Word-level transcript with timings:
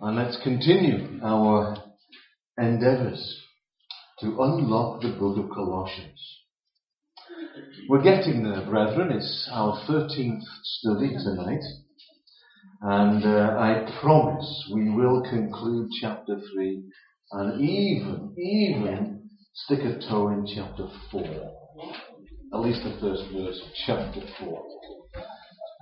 And 0.00 0.16
let's 0.16 0.38
continue 0.42 1.20
our 1.22 1.76
endeavours 2.58 3.42
to 4.20 4.26
unlock 4.40 5.02
the 5.02 5.16
book 5.18 5.38
of 5.38 5.50
Colossians. 5.54 6.40
We're 7.88 8.02
getting 8.02 8.42
there, 8.42 8.64
brethren. 8.64 9.12
It's 9.12 9.48
our 9.52 9.78
13th 9.88 10.42
study 10.62 11.10
tonight. 11.10 11.62
And 12.80 13.24
uh, 13.24 13.56
I 13.58 13.98
promise 14.00 14.70
we 14.72 14.90
will 14.90 15.22
conclude 15.22 15.88
chapter 16.00 16.38
3 16.54 16.82
and 17.32 17.60
even, 17.60 18.34
even 18.36 19.30
stick 19.54 19.80
a 19.80 19.98
toe 20.08 20.28
in 20.28 20.46
chapter 20.54 20.88
4. 21.10 21.22
At 22.52 22.60
least 22.60 22.84
the 22.84 22.96
first 23.00 23.22
verse 23.32 23.60
of 23.64 23.72
chapter 23.86 24.20
4. 24.40 24.62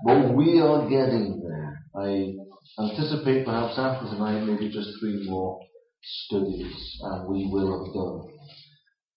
But 0.05 0.35
we 0.35 0.61
are 0.61 0.89
getting 0.89 1.43
there. 1.43 1.85
I 1.97 2.35
anticipate 2.79 3.45
perhaps 3.45 3.75
after 3.79 4.07
tonight 4.07 4.41
maybe 4.45 4.71
just 4.71 4.89
three 4.99 5.29
more 5.29 5.61
studies 6.03 6.99
and 7.03 7.29
we 7.29 7.49
will 7.53 7.85
have 7.85 7.93
done 7.93 8.33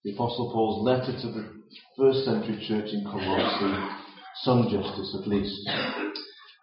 the 0.04 0.14
Apostle 0.14 0.52
Paul's 0.52 0.86
letter 0.86 1.18
to 1.20 1.28
the 1.31 1.50
first 1.98 2.26
century 2.26 2.64
church 2.68 2.90
in 2.91 3.04
Colossae 3.05 4.02
some 4.44 4.68
justice 4.70 5.18
at 5.22 5.28
least. 5.28 5.58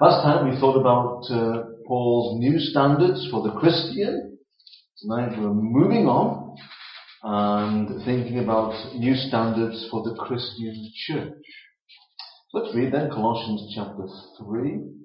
Last 0.01 0.23
time 0.23 0.51
we 0.51 0.61
thought 0.61 0.79
about 0.79 1.23
uh, 1.31 1.63
Paul's 1.87 2.39
new 2.39 2.59
standards 2.59 3.27
for 3.31 3.43
the 3.43 3.59
Christian. 3.59 4.39
Tonight 5.01 5.39
we're 5.39 5.55
moving 5.55 6.07
on 6.07 6.55
and 7.23 8.05
thinking 8.05 8.39
about 8.41 8.75
new 8.95 9.15
standards 9.15 9.89
for 9.91 10.03
the 10.03 10.15
Christian 10.15 10.93
church. 11.07 11.33
Let's 12.53 12.77
read 12.77 12.93
then 12.93 13.09
Colossians 13.09 13.73
chapter 13.75 14.07
3 14.45 15.02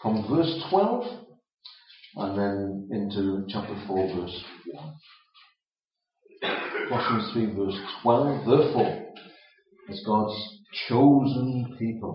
from 0.00 0.26
verse 0.28 0.62
12 0.70 1.04
and 2.16 2.38
then 2.38 2.88
into 2.90 3.46
chapter 3.48 3.74
4 3.86 4.06
verse 4.14 4.44
1. 4.72 4.94
Colossians 6.88 7.32
3 7.32 7.46
verse 7.56 7.78
12, 8.02 8.46
therefore, 8.46 9.06
as 9.88 10.02
God's 10.06 10.58
chosen 10.88 11.76
people, 11.78 12.14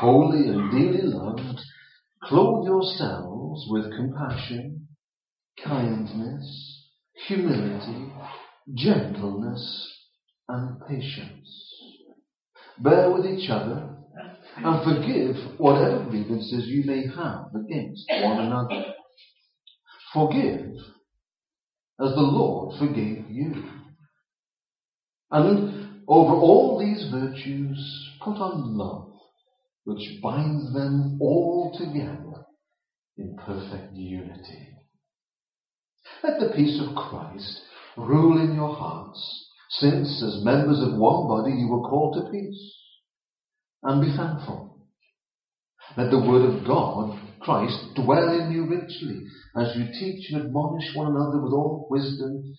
holy 0.00 0.48
and 0.48 0.70
dearly 0.70 1.02
loved, 1.02 1.60
clothe 2.24 2.66
yourselves 2.66 3.66
with 3.70 3.96
compassion, 3.96 4.88
kindness, 5.62 6.88
humility, 7.26 8.12
gentleness, 8.74 9.92
and 10.48 10.80
patience. 10.88 11.72
Bear 12.78 13.10
with 13.10 13.26
each 13.26 13.48
other 13.48 13.93
and 14.56 14.84
forgive 14.84 15.58
whatever 15.58 16.04
grievances 16.08 16.66
you 16.66 16.84
may 16.84 17.06
have 17.06 17.46
against 17.54 18.04
one 18.08 18.40
another. 18.40 18.84
Forgive 20.12 20.76
as 22.00 22.14
the 22.14 22.20
Lord 22.20 22.78
forgave 22.78 23.30
you. 23.30 23.64
And 25.30 26.02
over 26.06 26.34
all 26.34 26.78
these 26.78 27.10
virtues, 27.10 28.10
put 28.22 28.36
on 28.36 28.76
love, 28.76 29.12
which 29.84 30.20
binds 30.22 30.72
them 30.72 31.18
all 31.20 31.76
together 31.76 32.44
in 33.16 33.36
perfect 33.44 33.94
unity. 33.94 34.68
Let 36.22 36.40
the 36.40 36.54
peace 36.54 36.80
of 36.80 36.94
Christ 36.94 37.60
rule 37.96 38.40
in 38.40 38.54
your 38.54 38.74
hearts 38.74 39.50
since 39.70 40.22
as 40.22 40.44
members 40.44 40.78
of 40.80 40.98
one 40.98 41.26
body 41.26 41.52
you 41.52 41.68
were 41.68 41.88
called 41.88 42.14
to 42.14 42.30
peace. 42.30 42.74
And 43.84 44.00
be 44.00 44.16
thankful. 44.16 44.78
Let 45.96 46.10
the 46.10 46.18
word 46.18 46.42
of 46.42 46.66
God, 46.66 47.20
Christ, 47.40 47.78
dwell 47.94 48.40
in 48.40 48.50
you 48.50 48.66
richly 48.66 49.26
as 49.56 49.76
you 49.76 49.86
teach 49.92 50.32
and 50.32 50.46
admonish 50.46 50.94
one 50.94 51.08
another 51.08 51.42
with 51.42 51.52
all 51.52 51.86
wisdom 51.90 52.56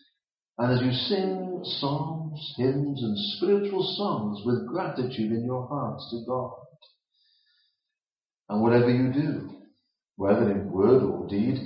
and 0.57 0.71
as 0.71 0.81
you 0.81 0.91
sing 0.91 1.61
psalms, 1.79 2.53
hymns 2.57 3.01
and 3.01 3.17
spiritual 3.37 3.83
songs 3.97 4.41
with 4.45 4.67
gratitude 4.67 5.31
in 5.31 5.43
your 5.45 5.67
hearts 5.67 6.07
to 6.11 6.23
God. 6.27 6.53
And 8.47 8.61
whatever 8.61 8.89
you 8.89 9.11
do, 9.11 9.49
whether 10.15 10.49
in 10.49 10.71
word 10.71 11.03
or 11.03 11.27
deed, 11.27 11.57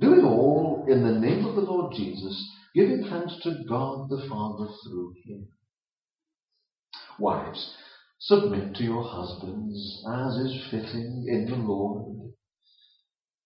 do 0.00 0.14
it 0.14 0.24
all 0.24 0.86
in 0.88 1.02
the 1.02 1.18
name 1.18 1.44
of 1.44 1.56
the 1.56 1.60
Lord 1.60 1.92
Jesus 1.94 2.50
giving 2.74 3.06
thanks 3.08 3.34
to 3.42 3.64
God 3.68 4.08
the 4.08 4.26
Father 4.28 4.66
through 4.82 5.14
him. 5.24 5.48
Wives, 7.18 7.74
submit 8.18 8.74
to 8.76 8.84
your 8.84 9.02
husbands 9.02 10.04
as 10.08 10.36
is 10.36 10.68
fitting 10.70 11.26
in 11.28 11.46
the 11.50 11.56
Lord. 11.56 12.32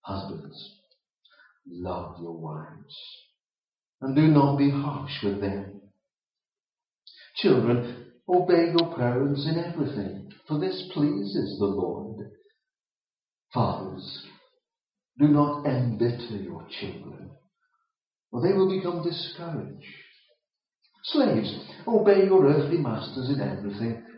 Husbands, 0.02 0.80
love 1.66 2.16
your 2.20 2.36
wives 2.36 2.96
and 4.00 4.14
do 4.14 4.28
not 4.28 4.56
be 4.56 4.70
harsh 4.70 5.22
with 5.22 5.40
them. 5.40 5.80
Children, 7.36 8.12
obey 8.28 8.72
your 8.76 8.96
parents 8.96 9.46
in 9.46 9.58
everything, 9.58 10.32
for 10.46 10.58
this 10.58 10.90
pleases 10.92 11.58
the 11.58 11.66
Lord. 11.66 12.30
Fathers, 13.52 14.26
do 15.18 15.28
not 15.28 15.66
embitter 15.66 16.36
your 16.36 16.66
children 16.80 17.30
or 18.32 18.42
they 18.42 18.52
will 18.52 18.68
become 18.68 19.02
discouraged. 19.02 19.84
Slaves, 21.04 21.56
obey 21.86 22.24
your 22.24 22.46
earthly 22.46 22.78
masters 22.78 23.30
in 23.30 23.40
everything, 23.40 24.04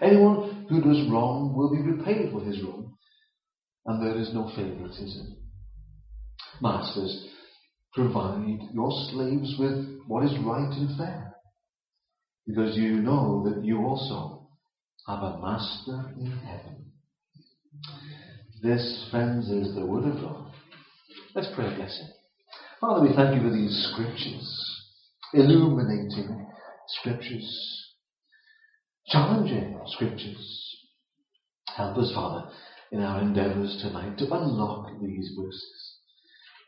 Anyone 0.00 0.66
who 0.68 0.80
does 0.80 1.10
wrong 1.10 1.54
will 1.54 1.70
be 1.70 1.82
repaid 1.82 2.32
for 2.32 2.40
his 2.40 2.62
wrong, 2.62 2.94
and 3.86 4.02
there 4.02 4.18
is 4.18 4.32
no 4.32 4.50
favoritism. 4.56 5.36
Masters, 6.60 7.28
provide 7.92 8.58
your 8.72 8.90
slaves 9.10 9.54
with 9.58 10.00
what 10.06 10.24
is 10.24 10.38
right 10.44 10.70
and 10.70 10.96
fair, 10.96 11.34
because 12.46 12.76
you 12.76 13.02
know 13.02 13.44
that 13.48 13.64
you 13.64 13.78
also 13.78 14.48
have 15.06 15.22
a 15.22 15.38
master 15.40 16.12
in 16.16 16.30
heaven. 16.30 16.92
This, 18.62 19.08
friends, 19.10 19.50
is 19.50 19.74
the 19.74 19.84
word 19.84 20.04
of 20.04 20.20
God. 20.20 20.52
Let's 21.34 21.48
pray 21.54 21.66
a 21.66 21.76
blessing. 21.76 22.08
Father, 22.80 23.02
we 23.02 23.14
thank 23.14 23.34
you 23.34 23.42
for 23.42 23.54
these 23.54 23.90
scriptures, 23.92 24.82
illuminating 25.34 26.46
scriptures, 26.88 27.81
challenging 29.06 29.78
scriptures. 29.86 30.76
Help 31.76 31.96
us, 31.98 32.12
Father, 32.14 32.48
in 32.90 33.00
our 33.00 33.20
endeavours 33.20 33.78
tonight 33.82 34.18
to 34.18 34.24
unlock 34.24 34.90
these 35.00 35.34
verses. 35.38 35.96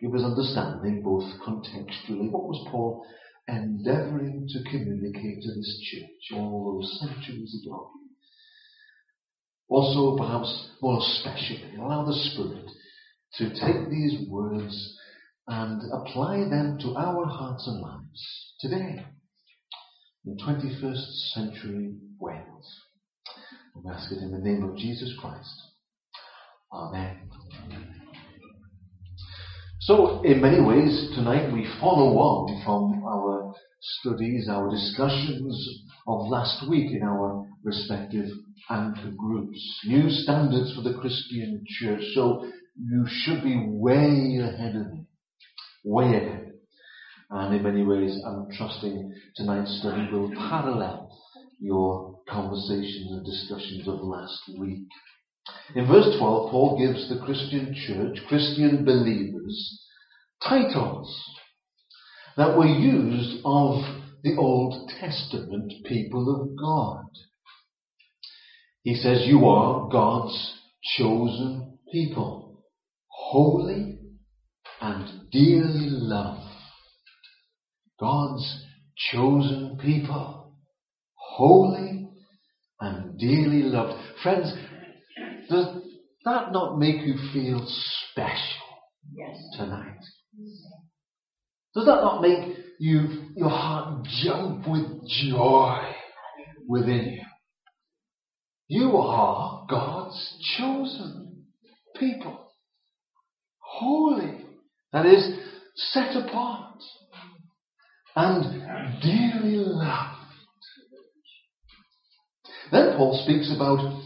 Give 0.00 0.14
us 0.14 0.22
understanding 0.22 1.02
both 1.02 1.24
contextually, 1.46 2.30
what 2.30 2.48
was 2.48 2.66
Paul 2.70 3.06
endeavouring 3.46 4.48
to 4.48 4.70
communicate 4.70 5.42
to 5.42 5.54
this 5.54 5.90
church 5.90 6.38
all 6.38 6.80
those 6.80 7.00
centuries 7.00 7.62
ago. 7.62 7.90
Also, 9.68 10.16
perhaps 10.16 10.70
more 10.80 10.98
especially, 10.98 11.76
allow 11.76 12.04
the 12.04 12.14
Spirit 12.14 12.70
to 13.34 13.50
take 13.50 13.90
these 13.90 14.28
words 14.28 14.98
and 15.46 15.82
apply 15.92 16.48
them 16.48 16.78
to 16.80 16.94
our 16.96 17.26
hearts 17.26 17.66
and 17.66 17.82
lives 17.82 18.54
today 18.60 19.04
in 20.26 20.37
21st 20.37 21.32
century 21.35 21.94
Wales. 22.19 22.81
We 23.75 23.91
ask 23.91 24.11
it 24.12 24.19
in 24.19 24.31
the 24.31 24.38
name 24.38 24.62
of 24.62 24.76
Jesus 24.76 25.12
Christ. 25.21 25.62
Amen. 26.73 27.31
So, 29.81 30.23
in 30.23 30.41
many 30.41 30.61
ways, 30.61 31.11
tonight 31.15 31.53
we 31.53 31.69
follow 31.81 32.17
on 32.17 32.62
from 32.65 33.05
our 33.05 33.55
studies, 33.81 34.49
our 34.49 34.71
discussions 34.71 35.85
of 36.06 36.29
last 36.29 36.69
week 36.69 36.93
in 36.93 37.03
our 37.03 37.47
respective 37.62 38.29
anchor 38.71 39.12
groups. 39.17 39.81
New 39.85 40.09
standards 40.09 40.75
for 40.75 40.82
the 40.82 40.99
Christian 40.99 41.65
church. 41.81 42.03
So, 42.15 42.47
you 42.76 43.05
should 43.06 43.43
be 43.43 43.67
way 43.69 44.38
ahead 44.43 44.76
of 44.76 44.93
me 44.93 45.05
way 45.85 46.17
ahead. 46.17 46.44
And 47.34 47.52
in 47.52 47.64
many 47.64 47.82
ways, 47.82 48.16
I'm 48.25 48.46
trusting 48.56 49.12
tonight's 49.34 49.81
study 49.81 50.08
will 50.12 50.31
parallel 50.31 51.19
your 51.58 52.20
conversations 52.28 53.10
and 53.10 53.26
discussions 53.26 53.88
of 53.88 53.98
last 54.02 54.40
week. 54.56 54.86
In 55.75 55.88
verse 55.88 56.16
12, 56.16 56.50
Paul 56.52 56.78
gives 56.78 57.08
the 57.08 57.25
Christian 57.25 57.75
church, 57.75 58.25
Christian 58.28 58.84
believers, 58.84 59.84
titles 60.46 61.12
that 62.36 62.56
were 62.56 62.66
used 62.66 63.40
of 63.44 63.82
the 64.22 64.37
Old 64.37 64.92
Testament 65.00 65.72
people 65.87 66.40
of 66.40 66.56
God. 66.56 67.06
He 68.84 68.94
says, 68.94 69.26
You 69.26 69.46
are 69.46 69.90
God's 69.90 70.54
chosen 70.96 71.78
people, 71.90 72.62
holy 73.08 73.98
and 74.80 75.28
dearly 75.32 75.88
loved. 75.90 76.44
God's 78.04 78.64
chosen 79.12 79.78
people, 79.80 80.52
holy 81.14 82.06
and 82.78 83.18
dearly 83.18 83.62
loved. 83.62 83.98
Friends, 84.22 84.52
does 85.48 85.66
that 86.26 86.52
not 86.52 86.78
make 86.78 87.00
you 87.06 87.14
feel 87.32 87.66
special 88.12 88.66
yes. 89.10 89.38
tonight? 89.56 89.96
Does 91.74 91.86
that 91.86 92.02
not 92.02 92.20
make 92.20 92.58
you 92.78 93.30
your 93.36 93.48
heart 93.48 94.06
jump 94.22 94.68
with 94.68 94.86
joy 95.08 95.78
within 96.68 97.06
you? 97.06 97.22
You 98.68 98.96
are 98.98 99.66
God's 99.66 100.44
chosen 100.58 101.46
people. 101.98 102.52
Holy. 103.60 104.44
That 104.92 105.06
is, 105.06 105.38
set 105.74 106.14
apart. 106.16 106.74
And 108.16 108.62
dearly 109.02 109.56
loved. 109.56 110.11
Then 112.70 112.96
Paul 112.96 113.20
speaks 113.25 113.52
about 113.55 114.02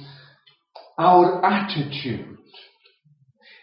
our 0.99 1.45
attitude 1.45 2.39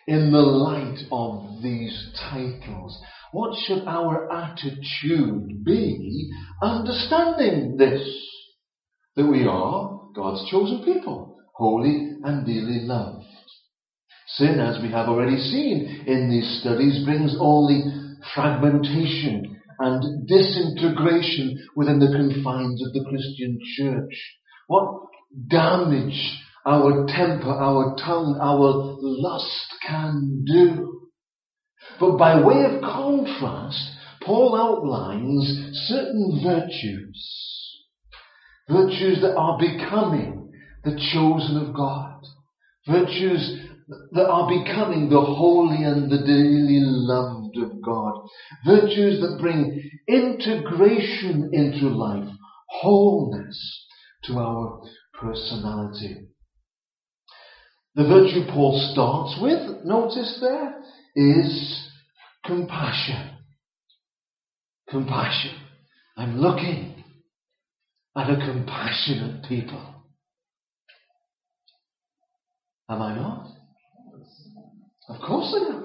in 0.08 0.32
the 0.32 0.40
light 0.40 1.00
of 1.12 1.62
these 1.64 2.12
titles. 2.30 2.98
What 3.32 3.58
should 3.66 3.88
our 3.88 4.32
attitude 4.32 5.66
be 5.66 6.32
understanding 6.62 7.76
this? 7.78 8.02
That 9.16 9.28
we 9.28 9.48
are 9.48 10.00
God's 10.16 10.50
chosen 10.52 10.84
people, 10.86 11.38
holy 11.54 12.18
and 12.24 12.46
dearly 12.46 12.82
loved. 12.82 13.26
Sin, 14.28 14.60
as 14.60 14.82
we 14.82 14.92
have 14.92 15.08
already 15.08 15.38
seen 15.38 16.04
in 16.06 16.30
these 16.30 16.60
studies, 16.62 17.04
brings 17.06 17.36
only 17.40 17.84
fragmentation 18.34 19.55
and 19.80 20.28
disintegration 20.28 21.68
within 21.76 22.00
the 22.00 22.08
confines 22.08 22.86
of 22.86 22.94
the 22.94 23.06
Christian 23.10 23.60
church. 23.78 24.14
What 24.68 25.08
damage 25.50 26.40
our 26.66 27.06
temper, 27.08 27.52
our 27.52 27.96
tongue, 27.98 28.40
our 28.42 28.98
lust 29.00 29.68
can 29.88 30.44
do. 30.46 31.10
But 32.00 32.18
by 32.18 32.44
way 32.44 32.66
of 32.66 32.82
contrast, 32.82 33.92
Paul 34.26 34.56
outlines 34.56 35.86
certain 35.88 36.42
virtues. 36.44 37.42
Virtues 38.68 39.22
that 39.22 39.36
are 39.36 39.60
becoming 39.60 40.52
the 40.84 41.00
chosen 41.14 41.58
of 41.58 41.76
God. 41.76 42.22
Virtues 42.88 43.60
that 44.14 44.28
are 44.28 44.50
becoming 44.50 45.10
the 45.10 45.22
holy 45.22 45.84
and 45.84 46.12
the 46.12 46.18
daily 46.18 46.80
dearly 46.80 47.45
of 47.58 47.82
God. 47.82 48.28
Virtues 48.66 49.22
that 49.22 49.40
bring 49.40 49.90
integration 50.08 51.50
into 51.54 51.88
life, 51.90 52.30
wholeness 52.70 53.86
to 54.24 54.34
our 54.34 54.82
personality. 55.14 56.28
The 57.96 58.04
virtue 58.04 58.46
Paul 58.52 58.78
starts 58.92 59.42
with, 59.42 59.86
notice 59.86 60.40
there, 60.42 60.82
is 61.16 61.90
compassion. 62.46 63.32
Compassion. 64.90 65.56
I'm 66.18 66.40
looking 66.40 67.04
at 68.18 68.30
a 68.30 68.36
compassionate 68.36 69.46
people. 69.48 69.96
Am 72.90 73.02
I 73.02 73.16
not? 73.16 73.48
Of 75.10 75.22
course 75.22 75.56
I 75.56 75.76
am. 75.76 75.85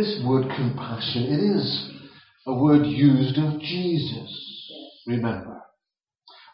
This 0.00 0.22
word 0.24 0.46
compassion, 0.56 1.24
it 1.24 1.58
is 1.58 1.90
a 2.46 2.54
word 2.54 2.86
used 2.86 3.36
of 3.36 3.60
Jesus. 3.60 4.72
Remember. 5.06 5.60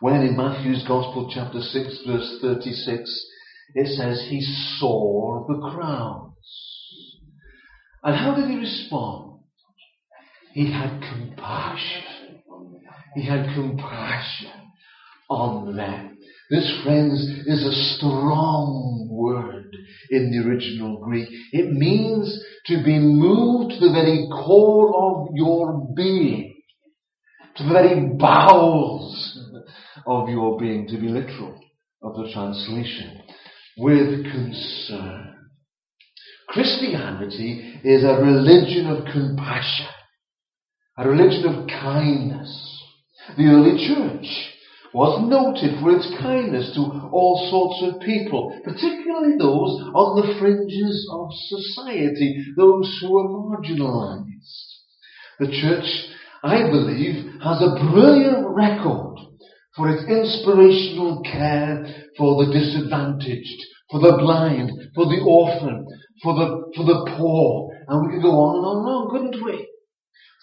When 0.01 0.23
in 0.23 0.37
Matthew's 0.37 0.83
Gospel, 0.83 1.31
chapter 1.33 1.61
6, 1.61 2.03
verse 2.09 2.39
36, 2.43 3.27
it 3.77 3.87
says 3.97 4.27
he 4.29 4.41
saw 4.81 5.47
the 5.47 5.61
crowds. 5.71 6.35
And 8.03 8.17
how 8.17 8.35
did 8.35 8.51
he 8.51 8.57
respond? 8.57 9.43
He 10.53 10.73
had 10.73 11.01
compassion. 11.01 12.43
He 13.15 13.25
had 13.29 13.55
compassion 13.55 14.73
on 15.31 15.77
them. 15.77 16.16
This, 16.49 16.81
friends, 16.85 17.21
is 17.47 17.65
a 17.65 17.97
strong 17.97 19.09
word 19.11 19.77
in 20.11 20.31
the 20.31 20.49
original 20.49 20.99
Greek. 20.99 21.29
It 21.51 21.73
means 21.73 22.41
to 22.67 22.85
be 22.85 23.01
moved 23.01 23.75
to 23.75 23.81
the 23.81 23.93
very 23.93 24.29
core 24.31 24.95
of 24.95 25.29
your 25.35 25.93
being, 25.97 26.55
to 27.57 27.65
the 27.65 27.73
very 27.73 28.17
bowels 28.17 29.41
of 30.07 30.29
your 30.29 30.57
being, 30.59 30.87
to 30.89 31.01
be 31.01 31.09
literal 31.09 31.59
of 32.03 32.15
the 32.15 32.31
translation, 32.33 33.23
with 33.79 34.23
concern. 34.31 35.35
Christianity 36.49 37.81
is 37.83 38.05
a 38.05 38.23
religion 38.23 38.87
of 38.87 39.05
compassion, 39.13 39.89
a 40.97 41.09
religion 41.09 41.45
of 41.47 41.67
kindness. 41.67 42.85
The 43.37 43.47
early 43.47 43.85
church 43.89 44.53
was 44.97 45.21
noted 45.29 45.77
for 45.79 45.93
its 45.93 46.09
kindness 46.25 46.73
to 46.73 46.81
all 47.13 47.37
sorts 47.53 47.85
of 47.85 48.01
people, 48.01 48.49
particularly 48.65 49.37
those 49.37 49.77
on 49.93 50.17
the 50.17 50.33
fringes 50.41 50.97
of 51.13 51.29
society, 51.53 52.41
those 52.57 52.89
who 53.05 53.13
were 53.13 53.29
marginalized. 53.29 54.65
The 55.39 55.53
church, 55.53 55.85
I 56.43 56.73
believe, 56.73 57.29
has 57.45 57.61
a 57.61 57.77
brilliant 57.93 58.49
record 58.57 59.21
for 59.77 59.93
its 59.93 60.09
inspirational 60.09 61.21
care 61.29 61.85
for 62.17 62.41
the 62.41 62.57
disadvantaged, 62.57 63.61
for 63.91 64.01
the 64.01 64.17
blind, 64.17 64.73
for 64.95 65.05
the 65.05 65.21
orphan, 65.21 65.85
for 66.23 66.33
the, 66.41 66.73
for 66.75 66.85
the 66.89 67.05
poor. 67.21 67.69
And 67.87 68.01
we 68.01 68.15
could 68.15 68.23
go 68.23 68.33
on 68.33 68.57
and 68.57 68.65
on 68.65 68.77
and 68.81 68.89
on, 68.89 69.05
couldn't 69.13 69.45
we? 69.45 69.69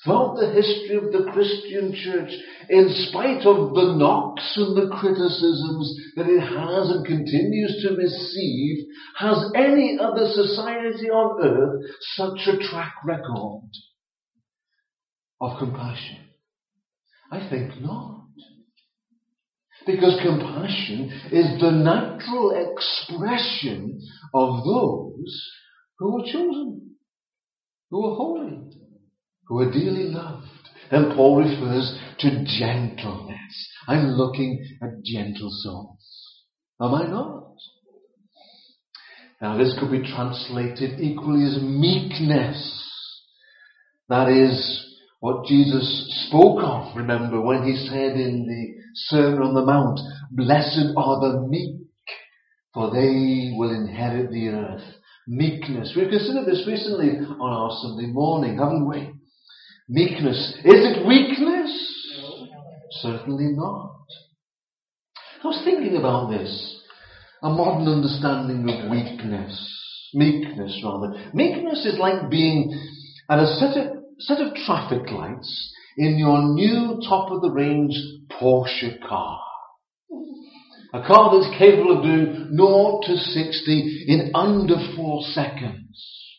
Throughout 0.04 0.36
the 0.36 0.52
history 0.52 0.98
of 0.98 1.14
the 1.14 1.32
Christian 1.32 1.96
church, 1.96 2.30
in 2.70 2.90
spite 3.08 3.46
of 3.46 3.74
the 3.74 3.96
knocks 3.96 4.54
and 4.58 4.76
the 4.76 4.94
criticisms 4.98 5.98
that 6.18 6.28
it 6.28 6.42
has 6.42 6.90
and 6.90 7.06
continues 7.06 7.86
to 7.88 7.96
receive, 7.96 8.86
has 9.18 9.52
any 9.56 9.98
other 10.02 10.28
society 10.34 11.10
on 11.10 11.42
earth 11.42 11.86
such 12.16 12.48
a 12.48 12.58
track 12.70 12.96
record 13.06 13.70
of 15.40 15.58
compassion? 15.58 16.18
I 17.32 17.48
think 17.50 17.82
not. 17.82 18.26
Because 19.86 20.20
compassion 20.22 21.12
is 21.32 21.62
the 21.62 21.72
natural 21.72 22.52
expression 22.74 24.02
of 24.34 24.66
those 24.66 25.52
who 26.00 26.20
are 26.20 26.26
chosen, 26.26 26.96
who 27.90 28.06
are 28.06 28.16
holy, 28.16 28.60
who 29.48 29.60
are 29.60 29.72
dearly 29.72 30.06
loved. 30.06 30.48
And 30.92 31.16
Paul 31.16 31.38
refers 31.38 32.00
to 32.20 32.46
gentleness. 32.60 33.70
I'm 33.88 34.12
looking 34.12 34.64
at 34.82 35.04
gentle 35.04 35.50
souls. 35.52 36.44
Am 36.82 36.94
I 36.94 37.08
not? 37.08 37.56
Now 39.42 39.58
this 39.58 39.76
could 39.80 39.92
be 39.92 40.08
translated 40.14 41.00
equally 41.00 41.46
as 41.46 41.62
meekness. 41.62 42.80
That 44.10 44.30
is 44.30 44.84
what 45.20 45.46
Jesus 45.46 46.28
spoke 46.28 46.62
of, 46.62 46.96
remember, 46.96 47.42
when 47.42 47.64
he 47.64 47.76
said 47.88 48.18
in 48.18 48.46
the 48.46 48.84
Sermon 48.96 49.42
on 49.42 49.54
the 49.54 49.66
Mount, 49.66 50.00
Blessed 50.32 50.94
are 50.98 51.20
the 51.22 51.48
meek, 51.48 51.88
for 52.74 52.92
they 52.92 53.54
will 53.56 53.74
inherit 53.74 54.32
the 54.32 54.50
earth. 54.50 54.84
Meekness. 55.28 55.94
We've 55.96 56.10
considered 56.10 56.46
this 56.46 56.68
recently 56.68 57.12
on 57.20 57.40
our 57.40 57.72
Sunday 57.82 58.12
morning, 58.12 58.58
haven't 58.58 58.88
we? 58.88 59.14
Meekness. 59.90 60.56
Is 60.64 60.64
it 60.66 61.06
weakness? 61.06 61.72
No. 62.22 62.48
Certainly 63.02 63.54
not. 63.54 64.06
I 65.44 65.48
was 65.48 65.62
thinking 65.66 65.98
about 65.98 66.30
this. 66.30 66.82
A 67.42 67.50
modern 67.50 67.88
understanding 67.88 68.70
of 68.70 68.90
weakness. 68.90 69.70
Meekness, 70.14 70.82
rather. 70.84 71.30
Meekness 71.34 71.86
is 71.86 72.00
like 72.00 72.30
being 72.30 72.74
at 73.30 73.40
a 73.40 73.48
set 73.48 73.76
of, 73.78 73.98
set 74.20 74.40
of 74.40 74.54
traffic 74.66 75.12
lights 75.12 75.74
in 75.98 76.18
your 76.18 76.42
new 76.54 77.02
top 77.08 77.32
of 77.32 77.42
the 77.42 77.52
range 77.52 77.96
Porsche 78.32 79.02
car. 79.08 79.40
A 80.94 81.06
car 81.06 81.32
that's 81.34 81.58
capable 81.58 81.98
of 81.98 82.04
doing 82.04 82.56
0 82.56 83.02
to 83.04 83.18
60 83.18 84.06
in 84.08 84.32
under 84.34 84.76
4 84.96 85.22
seconds. 85.34 86.30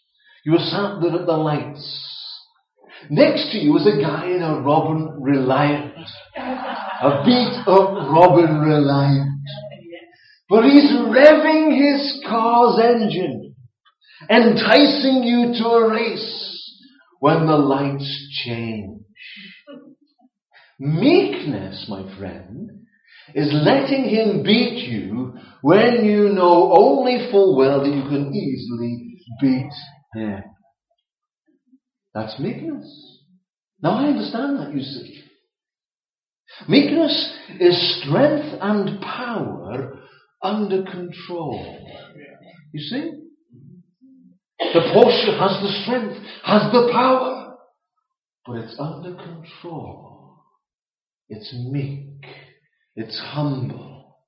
You 0.45 0.55
are 0.55 0.59
sat 0.59 1.03
there 1.03 1.21
at 1.21 1.27
the 1.27 1.37
lights. 1.37 2.14
Next 3.11 3.53
to 3.53 3.59
you 3.59 3.77
is 3.77 3.87
a 3.87 4.01
guy 4.01 4.27
in 4.27 4.43
a 4.43 4.61
Robin 4.61 5.21
Reliant. 5.21 5.95
A 6.37 7.23
beat 7.25 7.63
up 7.67 8.11
Robin 8.11 8.61
Reliant. 8.61 9.31
But 10.49 10.65
he's 10.65 10.91
revving 10.91 11.77
his 11.77 12.23
car's 12.29 12.79
engine, 12.79 13.55
enticing 14.31 15.23
you 15.23 15.53
to 15.59 15.69
a 15.69 15.91
race 15.91 16.81
when 17.21 17.47
the 17.47 17.57
lights 17.57 18.43
change. 18.45 19.01
Meekness, 20.79 21.87
my 21.89 22.17
friend, 22.19 22.71
is 23.35 23.51
letting 23.53 24.05
him 24.05 24.43
beat 24.43 24.89
you 24.89 25.35
when 25.63 26.05
you 26.05 26.29
know 26.29 26.75
only 26.77 27.31
full 27.31 27.57
well 27.57 27.83
that 27.83 27.95
you 27.95 28.03
can 28.03 28.35
easily 28.35 29.19
beat 29.41 29.73
him. 30.15 30.43
That's 32.15 32.39
meekness. 32.39 33.21
Now 33.83 33.99
I 33.99 34.09
understand 34.09 34.59
that, 34.61 34.75
you 34.75 34.83
see. 34.83 35.23
Meekness 36.69 37.39
is 37.61 38.03
strength 38.03 38.57
and 38.61 39.01
power 39.01 40.01
under 40.43 40.85
control. 40.85 41.89
You 42.73 42.81
see? 42.81 43.11
The 44.59 44.81
Porsche 44.95 45.39
has 45.39 45.61
the 45.63 45.83
strength, 45.83 46.17
has 46.45 46.73
the 46.73 46.91
power, 46.93 47.57
but 48.47 48.57
it's 48.59 48.77
under 48.79 49.15
control. 49.15 50.37
It's 51.29 51.53
meek. 51.71 52.09
It's 52.95 53.19
humble. 53.19 54.19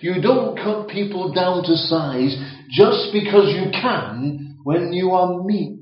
You 0.00 0.20
don't 0.20 0.56
cut 0.56 0.88
people 0.88 1.32
down 1.32 1.62
to 1.64 1.76
size 1.76 2.36
just 2.70 3.12
because 3.12 3.54
you 3.54 3.70
can 3.70 4.58
when 4.64 4.92
you 4.92 5.10
are 5.10 5.42
meek. 5.44 5.81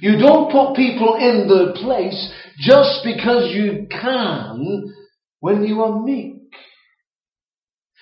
You 0.00 0.18
don't 0.18 0.50
put 0.50 0.76
people 0.76 1.16
in 1.16 1.48
their 1.48 1.74
place 1.74 2.32
just 2.58 3.00
because 3.04 3.52
you 3.54 3.86
can 3.90 4.94
when 5.40 5.64
you 5.64 5.82
are 5.82 6.02
meek. 6.02 6.36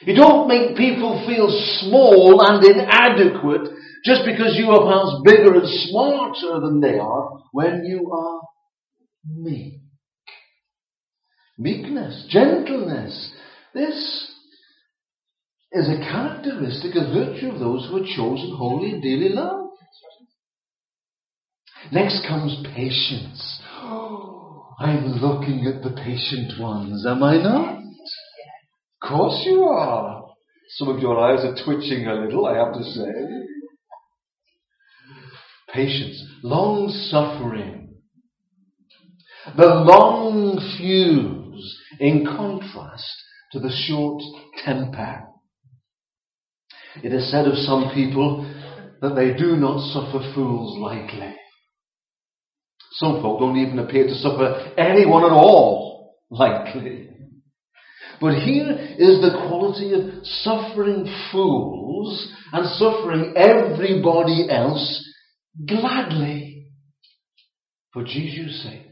You 0.03 0.15
don't 0.15 0.49
make 0.49 0.77
people 0.77 1.25
feel 1.27 1.49
small 1.81 2.41
and 2.47 2.65
inadequate 2.65 3.69
just 4.05 4.23
because 4.25 4.57
you 4.57 4.71
are 4.71 4.83
perhaps 4.83 5.21
bigger 5.25 5.55
and 5.55 5.69
smarter 5.89 6.61
than 6.61 6.81
they 6.81 6.99
are 6.99 7.43
when 7.53 7.85
you 7.85 8.11
are 8.13 8.41
meek. 9.27 9.81
Meekness, 11.59 12.27
gentleness, 12.31 13.33
this 13.75 14.33
is 15.73 15.89
a 15.89 15.99
characteristic, 15.99 16.95
a 16.95 17.13
virtue 17.13 17.51
of 17.51 17.61
those 17.61 17.87
who 17.89 17.99
are 17.99 18.17
chosen 18.17 18.57
holy 18.57 18.93
and 18.93 19.03
dearly 19.03 19.29
loved. 19.29 19.70
Next 21.93 22.27
comes 22.27 22.57
patience. 22.75 23.61
Oh, 23.83 24.69
I'm 24.79 25.07
looking 25.07 25.67
at 25.67 25.83
the 25.83 25.91
patient 25.91 26.61
ones, 26.61 27.05
am 27.07 27.23
I 27.23 27.37
not? 27.37 27.79
Of 27.79 29.09
course 29.09 29.43
you 29.45 29.65
are. 29.65 30.25
Some 30.77 30.89
of 30.89 31.01
your 31.01 31.19
eyes 31.19 31.45
are 31.45 31.65
twitching 31.65 32.07
a 32.07 32.15
little, 32.15 32.47
I 32.47 32.57
have 32.57 32.75
to 32.75 32.85
say. 32.85 33.11
Patience, 35.73 36.23
long 36.43 36.89
suffering, 37.11 37.95
the 39.57 39.67
long 39.67 40.59
fuse 40.77 41.81
in 41.99 42.25
contrast 42.25 43.11
to 43.53 43.61
the 43.61 43.71
short 43.71 44.23
temper. 44.65 45.25
It 47.03 47.13
is 47.13 47.31
said 47.31 47.47
of 47.47 47.57
some 47.57 47.91
people 47.95 48.45
that 49.01 49.15
they 49.15 49.33
do 49.33 49.57
not 49.57 49.81
suffer 49.93 50.33
fools 50.35 50.79
lightly. 50.79 51.35
Some 52.93 53.23
folk 53.23 53.39
don't 53.39 53.59
even 53.59 53.79
appear 53.79 54.07
to 54.07 54.15
suffer 54.15 54.73
anyone 54.77 55.25
at 55.25 55.31
all 55.31 56.17
lightly. 56.31 57.09
But 58.21 58.35
here 58.35 58.71
is 58.99 59.21
the 59.21 59.47
quality 59.49 59.95
of 59.95 60.25
suffering 60.25 61.07
fools 61.33 62.33
and 62.53 62.67
suffering 62.77 63.35
everybody 63.37 64.49
else 64.51 65.09
gladly 65.67 66.69
for 67.93 68.05
Jesus' 68.05 68.63
sake. 68.63 68.87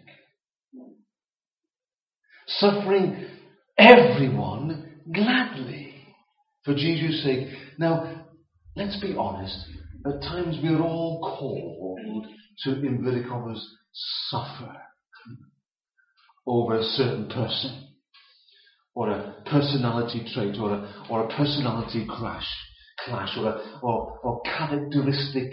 Suffering 2.46 3.26
everyone 3.76 5.02
gladly 5.12 5.94
for 6.64 6.74
Jesus' 6.74 7.22
sake. 7.22 7.48
Now, 7.78 8.24
let's 8.76 8.98
be 9.00 9.14
honest. 9.14 9.58
At 10.06 10.22
times 10.22 10.56
we 10.62 10.70
are 10.70 10.80
all 10.80 11.20
called 11.20 12.26
to 12.64 12.86
inverted 12.86 13.28
commas 13.28 13.77
suffer 14.30 14.76
over 16.46 16.78
a 16.78 16.82
certain 16.82 17.28
person 17.28 17.88
or 18.94 19.10
a 19.10 19.42
personality 19.46 20.26
trait 20.34 20.56
or 20.58 20.72
a, 20.72 21.04
or 21.08 21.24
a 21.24 21.36
personality 21.36 22.06
crash, 22.08 22.48
clash 23.04 23.36
or, 23.36 23.46
a, 23.46 23.78
or, 23.82 24.18
or 24.24 24.42
characteristic 24.42 25.52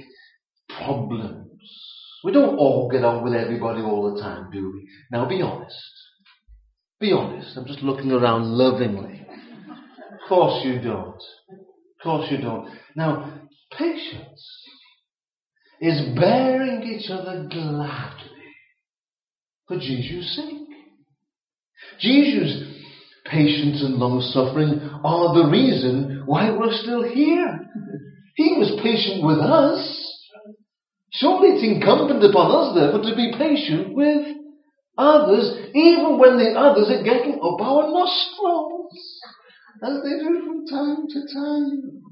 problems. 0.70 1.48
We 2.24 2.32
don't 2.32 2.58
all 2.58 2.90
get 2.92 3.04
on 3.04 3.24
with 3.24 3.34
everybody 3.34 3.82
all 3.82 4.14
the 4.14 4.22
time, 4.22 4.50
do 4.52 4.72
we? 4.74 4.90
Now 5.12 5.30
be 5.30 5.42
honest. 5.42 5.76
Be 7.00 7.12
honest. 7.12 7.56
I'm 7.56 7.68
just 7.68 7.84
looking 7.84 8.12
around 8.12 8.46
lovingly. 8.46 9.28
Of 10.12 10.30
course 10.30 10.66
you 10.66 10.82
don't. 10.82 11.22
Of 11.52 12.04
course 12.04 12.32
you 12.32 12.38
don't. 12.38 12.70
Now, 12.96 13.42
patience 13.78 14.64
is 15.82 16.16
bearing 16.16 16.82
each 16.84 17.12
other 17.12 17.48
gladly 17.48 18.35
for 19.68 19.78
Jesus' 19.78 20.36
sake. 20.36 20.68
Jesus' 22.00 22.64
patience 23.26 23.82
and 23.82 23.96
long 23.96 24.22
suffering 24.22 24.80
are 25.04 25.34
the 25.34 25.50
reason 25.50 26.24
why 26.26 26.52
we're 26.52 26.74
still 26.74 27.04
here. 27.04 27.60
He 28.36 28.56
was 28.58 28.80
patient 28.84 29.26
with 29.26 29.40
us. 29.40 29.82
Surely 31.14 31.56
it's 31.56 31.64
incumbent 31.64 32.24
upon 32.24 32.52
us, 32.52 32.76
therefore, 32.76 33.02
to 33.02 33.16
be 33.16 33.34
patient 33.38 33.96
with 33.96 34.36
others, 34.98 35.72
even 35.74 36.20
when 36.20 36.38
the 36.38 36.52
others 36.60 36.92
are 36.92 37.04
getting 37.04 37.40
up 37.40 37.62
our 37.62 37.88
nostrils, 37.88 38.92
as 39.82 40.04
they 40.04 40.20
do 40.20 40.44
from 40.46 40.68
time 40.68 41.08
to 41.08 41.20
time. 41.34 42.05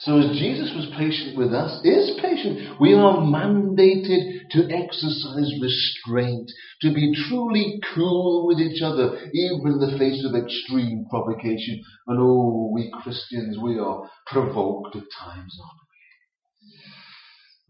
So 0.00 0.18
as 0.18 0.38
Jesus 0.38 0.70
was 0.76 0.86
patient 0.96 1.36
with 1.36 1.52
us, 1.52 1.84
is 1.84 2.16
patient, 2.22 2.80
we 2.80 2.94
are 2.94 3.18
mandated 3.18 4.48
to 4.50 4.70
exercise 4.70 5.52
restraint, 5.60 6.48
to 6.82 6.94
be 6.94 7.12
truly 7.28 7.80
cool 7.94 8.46
with 8.46 8.60
each 8.60 8.80
other, 8.80 9.18
even 9.32 9.72
in 9.72 9.80
the 9.80 9.98
face 9.98 10.24
of 10.24 10.36
extreme 10.36 11.06
provocation. 11.10 11.82
And 12.06 12.20
oh, 12.20 12.70
we 12.72 12.92
Christians, 13.02 13.58
we 13.60 13.80
are 13.80 14.08
provoked 14.26 14.94
at 14.94 15.02
times, 15.20 15.58
aren't 15.60 15.80
we? 15.82 15.98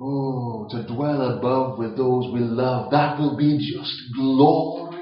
Oh, 0.01 0.69
to 0.71 0.95
dwell 0.95 1.39
above 1.39 1.79
with 1.79 1.97
those 1.97 2.31
we 2.31 2.41
love, 2.41 2.91
that 2.91 3.19
will 3.19 3.39
be 3.39 3.57
just 3.57 3.95
glory. 4.15 5.01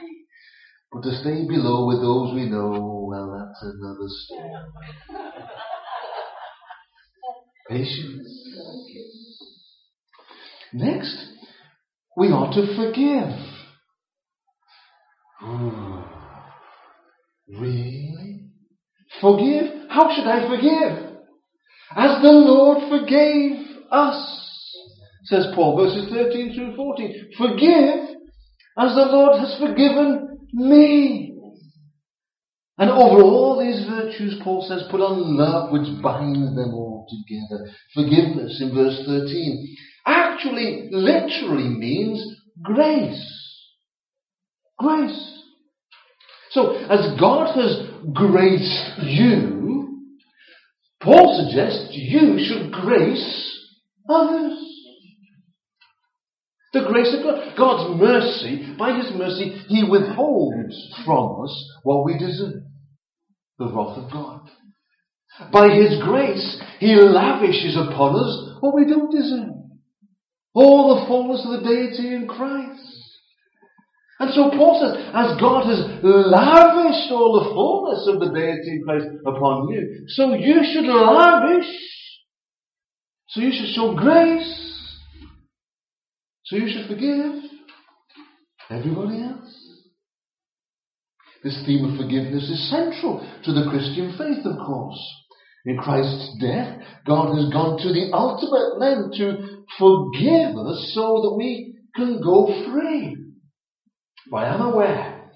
But 0.93 1.03
to 1.03 1.11
stay 1.21 1.45
below 1.49 1.89
with 1.89 2.01
those 2.01 2.35
we 2.35 2.49
know, 2.49 3.05
well, 3.11 3.35
that's 3.37 3.63
another 3.63 4.09
story. 4.09 5.51
Patience. 7.69 8.37
Next, 10.73 11.17
we 12.17 12.29
ought 12.29 12.53
to 12.55 12.77
forgive. 12.77 13.35
Hmm. 15.41 16.01
Really? 17.61 18.51
Forgive? 19.21 19.89
How 19.89 20.15
should 20.15 20.27
I 20.27 20.49
forgive? 20.49 21.17
As 21.95 22.23
the 22.23 22.31
Lord 22.31 22.89
forgave 22.89 23.67
us, 23.91 24.43
says 25.25 25.47
Paul, 25.55 25.77
verses 25.77 26.11
13 26.13 26.55
through 26.55 26.77
14. 26.77 27.31
Forgive 27.37 28.17
as 28.79 28.95
the 28.95 29.07
Lord 29.11 29.41
has 29.41 29.59
forgiven 29.59 30.39
me. 30.53 31.37
And 32.79 32.91
over 32.91 33.23
all 33.23 33.59
these 33.59 33.89
virtues, 33.89 34.39
Paul 34.45 34.67
says, 34.69 34.85
put 34.91 35.01
on 35.01 35.37
love 35.37 35.73
which 35.73 36.03
binds 36.03 36.55
them 36.55 36.75
all 36.75 36.96
together. 37.09 37.71
Forgiveness 37.95 38.61
in 38.61 38.75
verse 38.75 39.03
13 39.07 39.77
actually 40.07 40.89
literally 40.93 41.69
means 41.69 42.25
grace. 42.63 43.33
Grace. 44.79 45.33
So, 46.51 46.75
as 46.75 47.19
God 47.19 47.55
has 47.55 47.87
graced 48.15 48.99
you, 49.03 50.07
Paul 51.03 51.47
suggests 51.47 51.89
you 51.93 52.39
should 52.39 52.73
grace 52.73 53.59
others. 54.09 54.59
The 56.73 56.85
grace 56.89 57.15
of 57.17 57.23
God. 57.23 57.57
God's 57.57 58.01
mercy, 58.01 58.75
by 58.79 58.97
His 58.99 59.11
mercy, 59.17 59.63
He 59.69 59.85
withholds 59.89 60.77
from 61.05 61.43
us 61.45 61.71
what 61.83 62.05
we 62.05 62.19
deserve. 62.19 62.63
the 63.59 63.67
wrath 63.67 63.99
of 63.99 64.11
God. 64.13 64.51
By 65.53 65.69
His 65.69 66.03
grace, 66.03 66.61
He 66.79 66.95
lavishes 66.95 67.77
upon 67.77 68.17
us 68.17 68.57
what 68.61 68.75
we 68.75 68.85
don't 68.87 69.11
deserve. 69.11 69.55
All 70.55 70.97
the 70.97 71.07
fullness 71.07 71.45
of 71.45 71.61
the 71.61 71.69
deity 71.69 72.15
in 72.15 72.27
Christ. 72.27 73.07
And 74.19 74.33
so 74.33 74.49
Paul 74.51 74.81
says, 74.81 74.97
as 75.13 75.39
God 75.39 75.67
has 75.67 76.01
lavished 76.03 77.13
all 77.13 77.39
the 77.39 77.51
fullness 77.53 78.09
of 78.09 78.21
the 78.21 78.35
deity 78.35 78.77
in 78.77 78.83
Christ 78.83 79.07
upon 79.27 79.69
you, 79.69 80.07
so 80.09 80.33
you 80.35 80.63
should 80.73 80.87
lavish, 80.87 81.69
so 83.29 83.41
you 83.43 83.53
should 83.53 83.75
show 83.75 83.95
grace, 83.95 84.89
so 86.45 86.57
you 86.57 86.69
should 86.73 86.87
forgive 86.89 87.51
everybody 88.71 89.23
else. 89.23 89.55
This 91.45 91.63
theme 91.67 91.85
of 91.85 91.99
forgiveness 91.99 92.45
is 92.45 92.71
central 92.71 93.21
to 93.45 93.53
the 93.53 93.69
Christian 93.69 94.17
faith, 94.17 94.47
of 94.47 94.57
course. 94.67 94.99
In 95.67 95.77
Christ's 95.79 96.37
death, 96.41 96.81
God 97.05 97.35
has 97.35 97.51
gone 97.53 97.77
to 97.83 97.89
the 97.89 98.11
ultimate 98.13 98.79
length 98.79 99.17
to 99.17 99.65
forgive 99.77 100.57
us 100.57 100.93
so 100.95 101.23
that 101.23 101.35
we 101.37 101.75
can 101.97 102.23
go 102.23 102.47
free. 102.71 103.17
But 104.31 104.37
I 104.37 104.55
am 104.55 104.61
aware, 104.61 105.29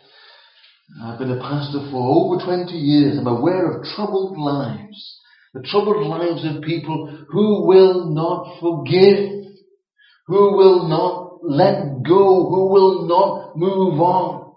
I've 1.02 1.18
been 1.18 1.32
a 1.32 1.40
pastor 1.40 1.88
for 1.90 1.98
over 1.98 2.44
20 2.44 2.72
years, 2.72 3.18
I'm 3.18 3.26
aware 3.26 3.72
of 3.72 3.84
troubled 3.96 4.38
lives. 4.38 5.18
The 5.52 5.62
troubled 5.62 6.06
lives 6.06 6.46
of 6.46 6.62
people 6.62 7.26
who 7.28 7.66
will 7.66 8.14
not 8.14 8.60
forgive, 8.60 9.46
who 10.28 10.56
will 10.56 10.86
not 10.86 11.38
let 11.42 12.04
go, 12.06 12.48
who 12.48 12.72
will 12.72 13.08
not 13.08 13.56
move 13.56 14.00
on. 14.00 14.54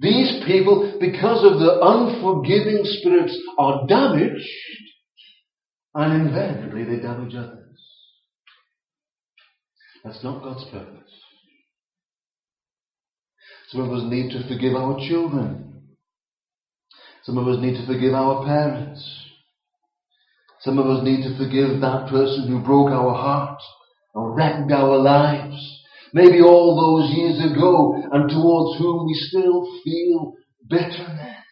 These 0.00 0.44
people, 0.46 0.96
because 1.00 1.44
of 1.44 1.58
the 1.58 1.80
unforgiving 1.82 2.82
spirits, 2.84 3.36
are 3.58 3.84
damaged 3.88 4.46
and 5.98 6.28
invariably 6.28 6.84
they 6.84 7.02
damage 7.02 7.34
others. 7.34 7.64
That's 10.04 10.22
not 10.22 10.44
God's 10.44 10.64
purpose. 10.70 11.10
Some 13.70 13.80
of 13.82 13.92
us 13.92 14.04
need 14.04 14.30
to 14.30 14.46
forgive 14.48 14.74
our 14.74 14.96
children. 15.08 15.82
Some 17.24 17.36
of 17.36 17.48
us 17.48 17.60
need 17.60 17.74
to 17.74 17.86
forgive 17.86 18.14
our 18.14 18.46
parents. 18.46 19.04
Some 20.60 20.78
of 20.78 20.86
us 20.86 21.04
need 21.04 21.24
to 21.24 21.36
forgive 21.36 21.80
that 21.80 22.08
person 22.08 22.46
who 22.48 22.64
broke 22.64 22.90
our 22.90 23.14
heart 23.14 23.60
or 24.14 24.34
wrecked 24.34 24.70
our 24.70 24.96
lives. 24.96 25.82
Maybe 26.12 26.40
all 26.40 26.78
those 26.78 27.10
years 27.16 27.52
ago 27.52 27.94
and 28.12 28.30
towards 28.30 28.78
whom 28.78 29.04
we 29.04 29.14
still 29.14 29.66
feel 29.84 30.34
bitterness. 30.70 31.47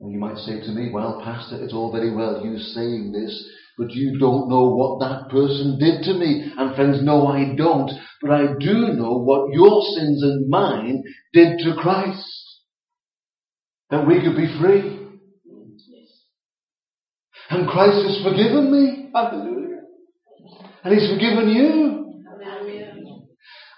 And 0.00 0.12
you 0.12 0.18
might 0.18 0.36
say 0.38 0.60
to 0.60 0.70
me, 0.70 0.90
well, 0.92 1.20
Pastor, 1.24 1.62
it's 1.62 1.74
all 1.74 1.90
very 1.92 2.14
well 2.14 2.44
you 2.44 2.58
saying 2.58 3.12
this, 3.12 3.50
but 3.76 3.90
you 3.90 4.18
don't 4.18 4.48
know 4.48 4.68
what 4.70 5.00
that 5.00 5.28
person 5.30 5.78
did 5.78 6.02
to 6.04 6.14
me. 6.14 6.52
And 6.56 6.74
friends, 6.76 6.98
no, 7.02 7.26
I 7.26 7.54
don't. 7.56 7.90
But 8.22 8.30
I 8.30 8.46
do 8.60 8.94
know 8.94 9.18
what 9.18 9.52
your 9.52 9.80
sins 9.96 10.22
and 10.22 10.48
mine 10.48 11.02
did 11.32 11.58
to 11.60 11.74
Christ. 11.80 12.24
That 13.90 14.06
we 14.06 14.20
could 14.20 14.36
be 14.36 14.58
free. 14.60 14.98
And 17.50 17.68
Christ 17.68 18.06
has 18.06 18.22
forgiven 18.22 18.70
me. 18.70 19.10
Hallelujah. 19.14 19.80
And 20.84 20.94
He's 20.94 21.10
forgiven 21.10 21.48
you. 21.48 22.24
Hallelujah. 22.44 22.94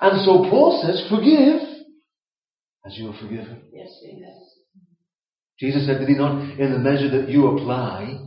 And 0.00 0.25
so 0.25 0.49
Paul 0.50 0.83
says, 0.85 1.07
forgive 1.09 1.61
as 2.87 2.97
you 2.99 3.09
are 3.09 3.19
forgiven. 3.21 3.62
Yes, 3.73 3.91
amen. 4.09 4.50
Jesus 5.61 5.87
said, 5.87 5.99
did 5.99 6.09
he 6.09 6.14
not, 6.14 6.59
in 6.59 6.73
the 6.73 6.79
measure 6.79 7.11
that 7.11 7.29
you 7.29 7.49
apply 7.49 8.19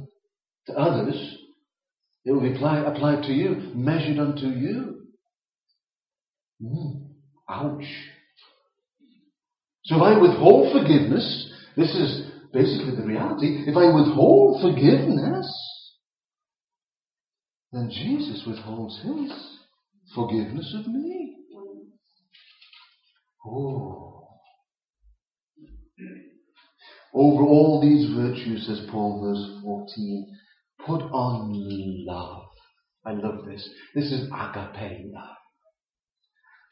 to 0.67 0.73
others, 0.73 1.37
it 2.25 2.31
will 2.31 2.41
be 2.41 2.53
applied, 2.53 2.85
applied 2.85 3.23
to 3.23 3.33
you, 3.33 3.71
measured 3.73 4.19
unto 4.19 4.45
you. 4.45 5.07
Mm. 6.61 7.07
Ouch. 7.49 7.83
So 9.85 9.95
if 9.97 10.01
I 10.01 10.21
withhold 10.21 10.71
forgiveness, 10.71 11.51
this 11.75 11.89
is 11.89 12.31
basically 12.53 12.95
the 12.95 13.05
reality. 13.05 13.63
If 13.67 13.75
I 13.75 13.93
withhold 13.93 14.61
forgiveness, 14.61 15.51
then 17.73 17.89
Jesus 17.89 18.43
withholds 18.47 19.01
his 19.01 19.57
forgiveness 20.13 20.73
of 20.77 20.87
me. 20.87 21.35
Oh. 23.45 24.27
Over 27.15 27.43
all 27.43 27.79
these 27.79 28.09
virtues, 28.15 28.65
says 28.65 28.87
Paul, 28.89 29.21
verse 29.21 29.61
14, 29.61 30.35
put 30.85 31.01
on 31.11 31.51
love. 32.07 32.45
I 33.05 33.11
love 33.11 33.45
this. 33.45 33.69
This 33.93 34.05
is 34.05 34.27
agape 34.27 35.11
love. 35.13 35.37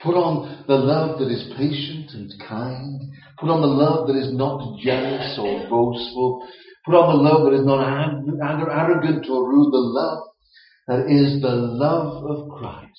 Put 0.02 0.16
on 0.16 0.64
the 0.68 0.76
love 0.76 1.20
that 1.20 1.30
is 1.30 1.54
patient 1.56 2.10
and 2.14 2.32
kind. 2.48 3.00
Put 3.38 3.50
on 3.50 3.62
the 3.62 3.68
love 3.68 4.08
that 4.08 4.16
is 4.16 4.34
not 4.34 4.80
jealous 4.80 5.38
or 5.38 5.70
boastful. 5.70 6.48
Put 6.86 6.96
on 6.96 7.16
the 7.16 7.22
love 7.22 7.46
that 7.46 7.60
is 7.60 7.66
not 7.66 7.86
arrogant 8.72 9.28
or 9.30 9.48
rude. 9.48 9.72
The 9.72 9.78
love 9.78 10.24
that 10.88 11.06
is 11.06 11.40
the 11.42 11.54
love 11.54 12.26
of 12.26 12.50
Christ 12.58 12.90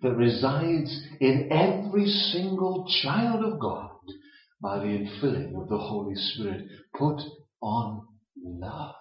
that 0.00 0.16
resides 0.16 1.02
in 1.20 1.50
every 1.52 2.06
single 2.06 2.86
child 3.02 3.44
of 3.44 3.60
God 3.60 3.90
by 4.66 4.80
the 4.80 4.86
infilling 4.86 5.54
of 5.62 5.68
the 5.68 5.78
Holy 5.78 6.16
Spirit. 6.16 6.66
Put 6.92 7.20
on 7.62 8.04
love. 8.44 8.96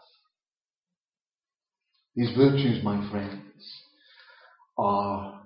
These 2.16 2.38
virtues, 2.38 2.84
my 2.84 3.10
friends, 3.10 3.42
are 4.78 5.42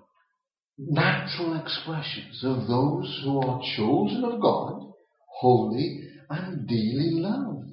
natural 0.78 1.58
expressions 1.62 2.44
of 2.44 2.68
those 2.68 3.22
who 3.24 3.40
are 3.40 3.62
chosen 3.78 4.26
of 4.26 4.42
God, 4.42 4.92
holy 5.40 6.02
and 6.30 6.68
dearly 6.68 7.12
loved. 7.12 7.70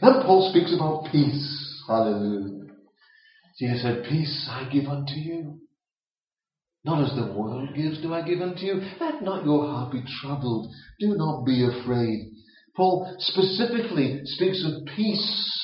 Then 0.00 0.14
Paul 0.22 0.50
speaks 0.50 0.74
about 0.74 1.12
peace. 1.12 1.84
Hallelujah. 1.86 2.66
Jesus 3.60 3.82
said, 3.82 4.02
Peace 4.08 4.48
I 4.50 4.68
give 4.72 4.86
unto 4.86 5.14
you. 5.14 5.60
Not 6.84 7.04
as 7.04 7.16
the 7.16 7.32
world 7.32 7.74
gives 7.74 8.00
do 8.00 8.14
I 8.14 8.22
give 8.22 8.40
unto 8.40 8.60
you. 8.60 8.80
Let 9.00 9.22
not 9.22 9.44
your 9.44 9.66
heart 9.66 9.92
be 9.92 10.02
troubled. 10.20 10.72
Do 11.00 11.14
not 11.16 11.44
be 11.44 11.64
afraid. 11.64 12.30
Paul 12.76 13.14
specifically 13.18 14.20
speaks 14.24 14.64
of 14.64 14.86
peace 14.94 15.54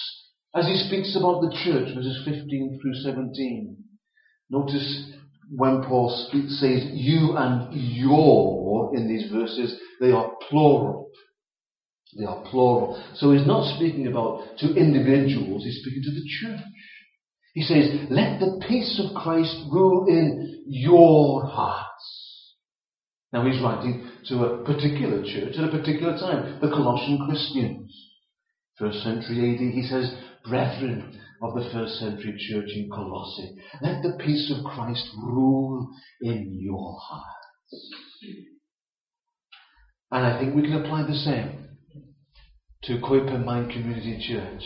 as 0.55 0.66
he 0.66 0.77
speaks 0.77 1.16
about 1.16 1.40
the 1.40 1.57
church, 1.64 1.94
verses 1.94 2.22
15 2.24 2.79
through 2.81 2.94
17. 2.94 3.77
Notice 4.50 5.12
when 5.50 5.83
Paul 5.83 6.27
speaks, 6.29 6.61
says 6.61 6.90
you 6.92 7.37
and 7.37 7.72
your 7.72 8.96
in 8.96 9.09
these 9.09 9.31
verses, 9.31 9.79
they 10.00 10.11
are 10.11 10.33
plural. 10.48 11.11
They 12.18 12.24
are 12.24 12.44
plural. 12.50 13.03
So 13.16 13.33
he's 13.33 13.46
not 13.46 13.77
speaking 13.77 14.07
about 14.07 14.59
to 14.59 14.74
individuals, 14.74 15.64
he's 15.64 15.81
speaking 15.81 16.03
to 16.03 16.11
the 16.11 16.27
church. 16.40 16.61
He 17.54 17.62
says, 17.62 18.08
let 18.10 18.40
the 18.40 18.60
peace 18.68 19.00
of 19.02 19.14
Christ 19.22 19.56
rule 19.70 20.06
in 20.08 20.64
your 20.66 21.46
hearts. 21.46 22.54
Now 23.32 23.46
he's 23.46 23.62
writing 23.62 24.10
to 24.28 24.44
a 24.44 24.64
particular 24.64 25.22
church 25.22 25.54
at 25.56 25.64
a 25.64 25.70
particular 25.70 26.18
time, 26.18 26.58
the 26.60 26.68
Colossian 26.68 27.24
Christians. 27.26 27.94
First 28.76 29.04
century 29.04 29.54
AD, 29.54 29.72
he 29.72 29.82
says, 29.88 30.12
brethren 30.44 31.20
of 31.42 31.54
the 31.54 31.70
first 31.72 31.94
century 32.00 32.34
church 32.48 32.70
in 32.74 32.90
Colossae, 32.92 33.54
let 33.82 34.02
the 34.02 34.18
peace 34.24 34.52
of 34.56 34.64
Christ 34.64 35.08
rule 35.22 35.88
in 36.22 36.58
your 36.60 36.96
hearts. 37.00 37.94
And 40.10 40.26
I 40.26 40.40
think 40.40 40.56
we 40.56 40.62
can 40.62 40.84
apply 40.84 41.06
the 41.06 41.14
same 41.14 41.68
to 42.84 42.98
Coedpenmaen 42.98 43.72
Community 43.72 44.26
Church 44.28 44.62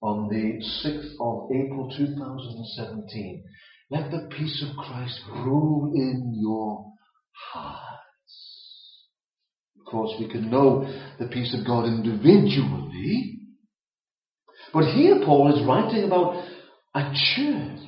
on 0.00 0.28
the 0.28 0.62
6th 0.84 1.14
of 1.20 1.50
April 1.50 1.92
2017. 1.96 3.44
Let 3.90 4.10
the 4.10 4.28
peace 4.36 4.64
of 4.68 4.76
Christ 4.76 5.20
rule 5.44 5.92
in 5.94 6.34
your 6.40 6.92
hearts. 7.52 7.88
Of 9.78 9.86
course, 9.90 10.14
we 10.20 10.28
can 10.28 10.50
know 10.50 10.86
the 11.18 11.26
peace 11.26 11.56
of 11.58 11.66
God 11.66 11.86
individually, 11.86 13.40
but 14.72 14.92
here 14.94 15.20
Paul 15.24 15.56
is 15.56 15.66
writing 15.66 16.04
about 16.04 16.44
a 16.94 17.12
church 17.34 17.78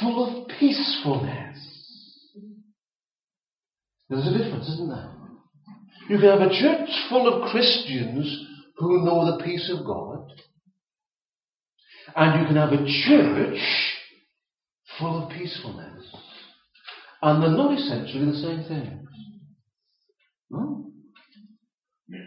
full 0.00 0.42
of 0.42 0.48
peacefulness. 0.58 1.58
There's 4.08 4.26
a 4.26 4.38
difference, 4.38 4.68
isn't 4.68 4.88
there? 4.88 5.10
You 6.08 6.18
can 6.18 6.38
have 6.38 6.50
a 6.50 6.60
church 6.60 6.90
full 7.08 7.26
of 7.32 7.50
Christians 7.50 8.46
who 8.76 9.04
know 9.04 9.24
the 9.24 9.44
peace 9.44 9.72
of 9.72 9.86
God, 9.86 10.30
and 12.16 12.40
you 12.40 12.46
can 12.46 12.56
have 12.56 12.72
a 12.72 12.86
church 13.06 13.60
full 14.98 15.24
of 15.24 15.30
peacefulness. 15.30 16.04
And 17.22 17.42
they're 17.42 17.50
not 17.50 17.78
essentially 17.78 18.26
the 18.26 18.38
same 18.38 18.64
things. 18.68 19.08
No? 20.50 20.86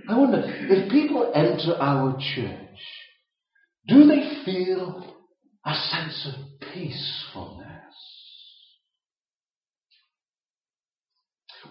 I 0.10 0.18
wonder 0.18 0.44
if 0.44 0.92
people 0.92 1.32
enter 1.36 1.76
our 1.80 2.18
church, 2.36 2.80
do 3.88 4.06
they 4.06 4.42
feel 4.44 5.16
a 5.66 5.74
sense 5.74 6.28
of 6.34 6.60
peacefulness? 6.74 7.68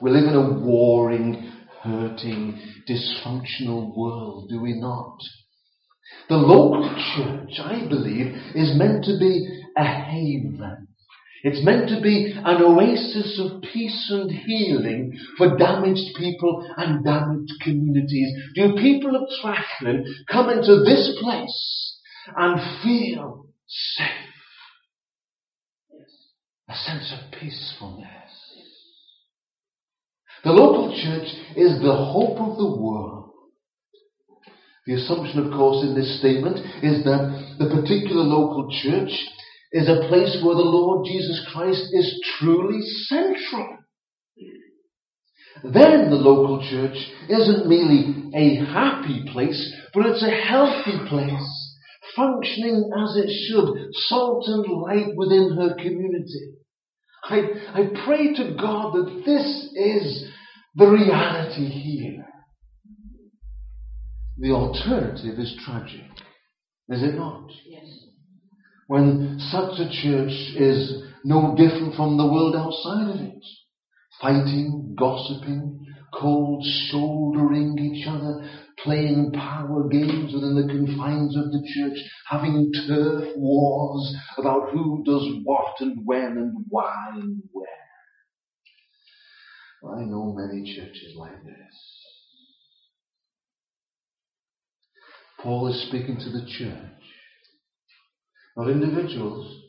We 0.00 0.10
live 0.10 0.28
in 0.28 0.34
a 0.34 0.60
warring, 0.60 1.50
hurting, 1.82 2.60
dysfunctional 2.88 3.96
world, 3.96 4.48
do 4.50 4.60
we 4.60 4.78
not? 4.78 5.18
The 6.28 6.36
local 6.36 6.88
church, 7.14 7.60
I 7.60 7.86
believe, 7.88 8.34
is 8.54 8.76
meant 8.76 9.04
to 9.04 9.18
be 9.18 9.62
a 9.76 9.84
haven. 9.84 10.88
It's 11.42 11.64
meant 11.64 11.88
to 11.90 12.00
be 12.00 12.32
an 12.36 12.62
oasis 12.62 13.38
of 13.38 13.62
peace 13.62 14.08
and 14.10 14.30
healing 14.30 15.16
for 15.38 15.56
damaged 15.56 16.16
people 16.16 16.68
and 16.76 17.04
damaged 17.04 17.52
communities. 17.62 18.32
Do 18.56 18.74
people 18.74 19.14
of 19.14 19.28
Thrashland 19.40 20.06
come 20.28 20.50
into 20.50 20.82
this 20.84 21.16
place 21.22 22.00
and 22.36 22.60
feel 22.82 23.46
safe? 23.68 24.06
A 26.68 26.74
sense 26.74 27.12
of 27.12 27.30
peacefulness. 27.38 28.10
The 30.42 30.50
local 30.50 30.96
church 30.96 31.28
is 31.56 31.80
the 31.80 31.94
hope 31.94 32.38
of 32.40 32.56
the 32.56 32.76
world. 32.80 33.25
The 34.86 34.94
assumption, 34.94 35.44
of 35.44 35.52
course, 35.52 35.84
in 35.84 35.94
this 35.94 36.18
statement 36.20 36.58
is 36.82 37.02
that 37.04 37.56
the 37.58 37.68
particular 37.68 38.22
local 38.22 38.70
church 38.70 39.10
is 39.72 39.88
a 39.88 40.06
place 40.08 40.38
where 40.44 40.54
the 40.54 40.62
Lord 40.62 41.06
Jesus 41.06 41.44
Christ 41.52 41.90
is 41.92 42.22
truly 42.38 42.80
central. 43.08 43.78
Then 45.64 46.10
the 46.10 46.16
local 46.16 46.64
church 46.70 46.96
isn't 47.28 47.66
merely 47.66 48.30
a 48.34 48.64
happy 48.66 49.24
place, 49.32 49.74
but 49.92 50.06
it's 50.06 50.22
a 50.22 50.30
healthy 50.30 50.98
place, 51.08 51.76
functioning 52.14 52.90
as 52.96 53.16
it 53.16 53.30
should, 53.48 53.88
salt 54.08 54.44
and 54.46 54.66
light 54.68 55.16
within 55.16 55.56
her 55.56 55.74
community. 55.74 56.54
I, 57.24 57.38
I 57.74 58.04
pray 58.04 58.34
to 58.34 58.56
God 58.60 58.94
that 58.94 59.22
this 59.26 59.70
is 59.74 60.30
the 60.76 60.86
reality 60.86 61.66
here. 61.66 62.26
The 64.38 64.50
alternative 64.50 65.38
is 65.38 65.58
tragic, 65.64 66.10
is 66.90 67.02
it 67.02 67.14
not? 67.14 67.50
Yes. 67.64 67.84
When 68.86 69.38
such 69.50 69.80
a 69.80 69.90
church 69.90 70.54
is 70.54 71.02
no 71.24 71.54
different 71.56 71.94
from 71.94 72.18
the 72.18 72.26
world 72.26 72.54
outside 72.54 73.14
of 73.14 73.20
it. 73.20 73.42
Fighting, 74.20 74.94
gossiping, 74.98 75.86
cold 76.14 76.64
shouldering 76.64 77.78
each 77.78 78.06
other, 78.06 78.48
playing 78.84 79.32
power 79.32 79.88
games 79.88 80.32
within 80.32 80.54
the 80.54 80.68
confines 80.68 81.36
of 81.36 81.50
the 81.50 81.66
church, 81.74 81.98
having 82.28 82.70
turf 82.86 83.32
wars 83.36 84.14
about 84.38 84.70
who 84.70 85.02
does 85.04 85.26
what 85.44 85.74
and 85.80 85.98
when 86.04 86.36
and 86.36 86.64
why 86.68 87.10
and 87.14 87.42
where. 87.52 87.66
I 89.96 90.04
know 90.04 90.34
many 90.36 90.74
churches 90.76 91.14
like 91.16 91.42
this. 91.42 91.95
Paul 95.42 95.68
is 95.68 95.88
speaking 95.88 96.16
to 96.16 96.30
the 96.30 96.46
church, 96.58 97.02
not 98.56 98.68
individuals. 98.68 99.62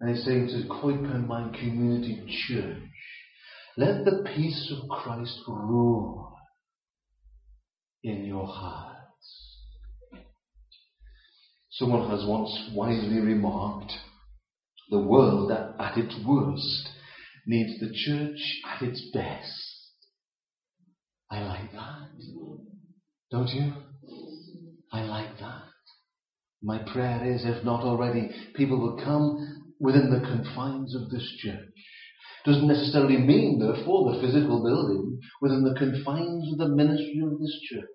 And 0.00 0.14
he's 0.14 0.24
saying 0.24 0.48
to 0.48 0.68
Coedpenmaen 0.68 1.58
community 1.58 2.24
church, 2.48 2.82
let 3.76 4.04
the 4.04 4.24
peace 4.34 4.72
of 4.76 4.88
Christ 4.88 5.40
rule 5.48 6.36
in 8.02 8.24
your 8.24 8.46
hearts. 8.46 8.98
Someone 11.70 12.08
has 12.10 12.24
once 12.28 12.70
wisely 12.74 13.20
remarked, 13.20 13.92
the 14.90 14.98
world 14.98 15.50
at 15.50 15.96
its 15.96 16.14
worst 16.26 16.88
needs 17.46 17.80
the 17.80 17.92
church 17.92 18.60
at 18.68 18.82
its 18.82 19.10
best. 19.12 19.50
I 21.30 21.40
like 21.40 21.72
that. 21.72 22.08
Don't 23.30 23.48
you? 23.48 23.72
I 24.94 25.02
like 25.02 25.40
that. 25.40 25.62
My 26.62 26.78
prayer 26.92 27.24
is, 27.24 27.44
if 27.44 27.64
not 27.64 27.82
already, 27.82 28.30
people 28.54 28.78
will 28.78 28.96
come 29.04 29.74
within 29.80 30.08
the 30.08 30.20
confines 30.20 30.94
of 30.94 31.10
this 31.10 31.28
church. 31.42 31.66
Doesn't 32.44 32.68
necessarily 32.68 33.16
mean, 33.16 33.58
therefore, 33.58 34.12
the 34.12 34.20
physical 34.20 34.62
building, 34.62 35.18
within 35.40 35.64
the 35.64 35.74
confines 35.76 36.52
of 36.52 36.58
the 36.58 36.76
ministry 36.76 37.22
of 37.24 37.40
this 37.40 37.58
church 37.68 37.88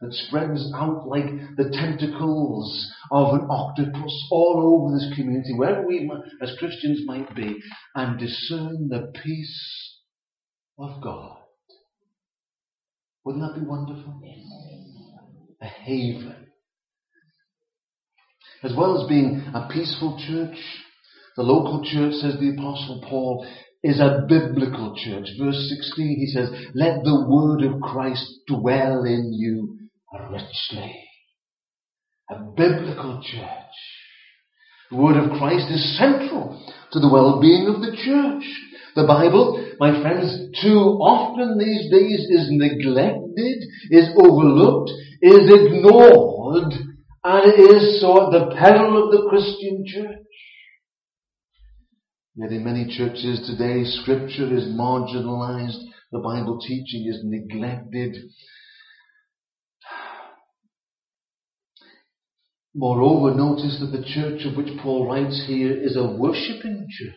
that 0.00 0.12
spreads 0.12 0.72
out 0.76 1.08
like 1.08 1.26
the 1.56 1.70
tentacles 1.72 2.88
of 3.10 3.34
an 3.34 3.48
octopus 3.50 4.28
all 4.30 4.62
over 4.62 4.96
this 4.96 5.12
community, 5.16 5.54
wherever 5.56 5.84
we 5.88 6.08
as 6.40 6.54
Christians 6.60 7.00
might 7.04 7.34
be, 7.34 7.56
and 7.96 8.16
discern 8.16 8.88
the 8.88 9.12
peace 9.24 9.98
of 10.78 11.02
God. 11.02 11.38
Wouldn't 13.24 13.42
that 13.42 13.60
be 13.60 13.66
wonderful? 13.66 14.22
A 15.60 15.66
haven. 15.66 16.46
As 18.62 18.72
well 18.76 19.00
as 19.00 19.08
being 19.08 19.42
a 19.54 19.68
peaceful 19.72 20.20
church, 20.26 20.56
the 21.36 21.42
local 21.42 21.84
church, 21.84 22.14
says 22.14 22.38
the 22.40 22.50
Apostle 22.50 23.04
Paul, 23.08 23.46
is 23.82 24.00
a 24.00 24.26
biblical 24.28 24.96
church. 24.96 25.28
Verse 25.38 25.72
16, 25.76 26.16
he 26.18 26.26
says, 26.26 26.50
Let 26.74 27.04
the 27.04 27.26
word 27.28 27.62
of 27.62 27.80
Christ 27.80 28.26
dwell 28.48 29.04
in 29.04 29.32
you 29.32 29.78
richly. 30.30 31.04
A 32.30 32.40
biblical 32.56 33.22
church. 33.22 33.74
The 34.90 34.96
word 34.96 35.16
of 35.16 35.38
Christ 35.38 35.70
is 35.70 35.98
central 35.98 36.60
to 36.92 36.98
the 36.98 37.10
well-being 37.12 37.68
of 37.68 37.80
the 37.80 37.96
church. 37.96 38.44
The 38.98 39.06
Bible, 39.06 39.64
my 39.78 40.02
friends, 40.02 40.58
too 40.60 40.98
often 40.98 41.56
these 41.56 41.88
days 41.88 42.18
is 42.18 42.48
neglected, 42.50 43.62
is 43.92 44.08
overlooked, 44.18 44.90
is 45.22 45.46
ignored, 45.46 46.74
and 47.22 47.52
is 47.52 48.00
so 48.00 48.26
at 48.26 48.32
the 48.32 48.56
peril 48.56 49.04
of 49.04 49.12
the 49.12 49.28
Christian 49.28 49.84
church. 49.86 50.26
Yet 52.34 52.50
in 52.50 52.64
many 52.64 52.86
churches 52.86 53.46
today, 53.46 53.84
scripture 53.84 54.52
is 54.52 54.64
marginalized, 54.64 55.78
the 56.10 56.18
Bible 56.18 56.58
teaching 56.58 57.06
is 57.06 57.20
neglected. 57.22 58.16
Moreover, 62.74 63.32
notice 63.32 63.78
that 63.78 63.96
the 63.96 64.04
church 64.04 64.44
of 64.44 64.56
which 64.56 64.76
Paul 64.82 65.06
writes 65.06 65.44
here 65.46 65.72
is 65.72 65.96
a 65.96 66.16
worshipping 66.18 66.88
church. 66.90 67.14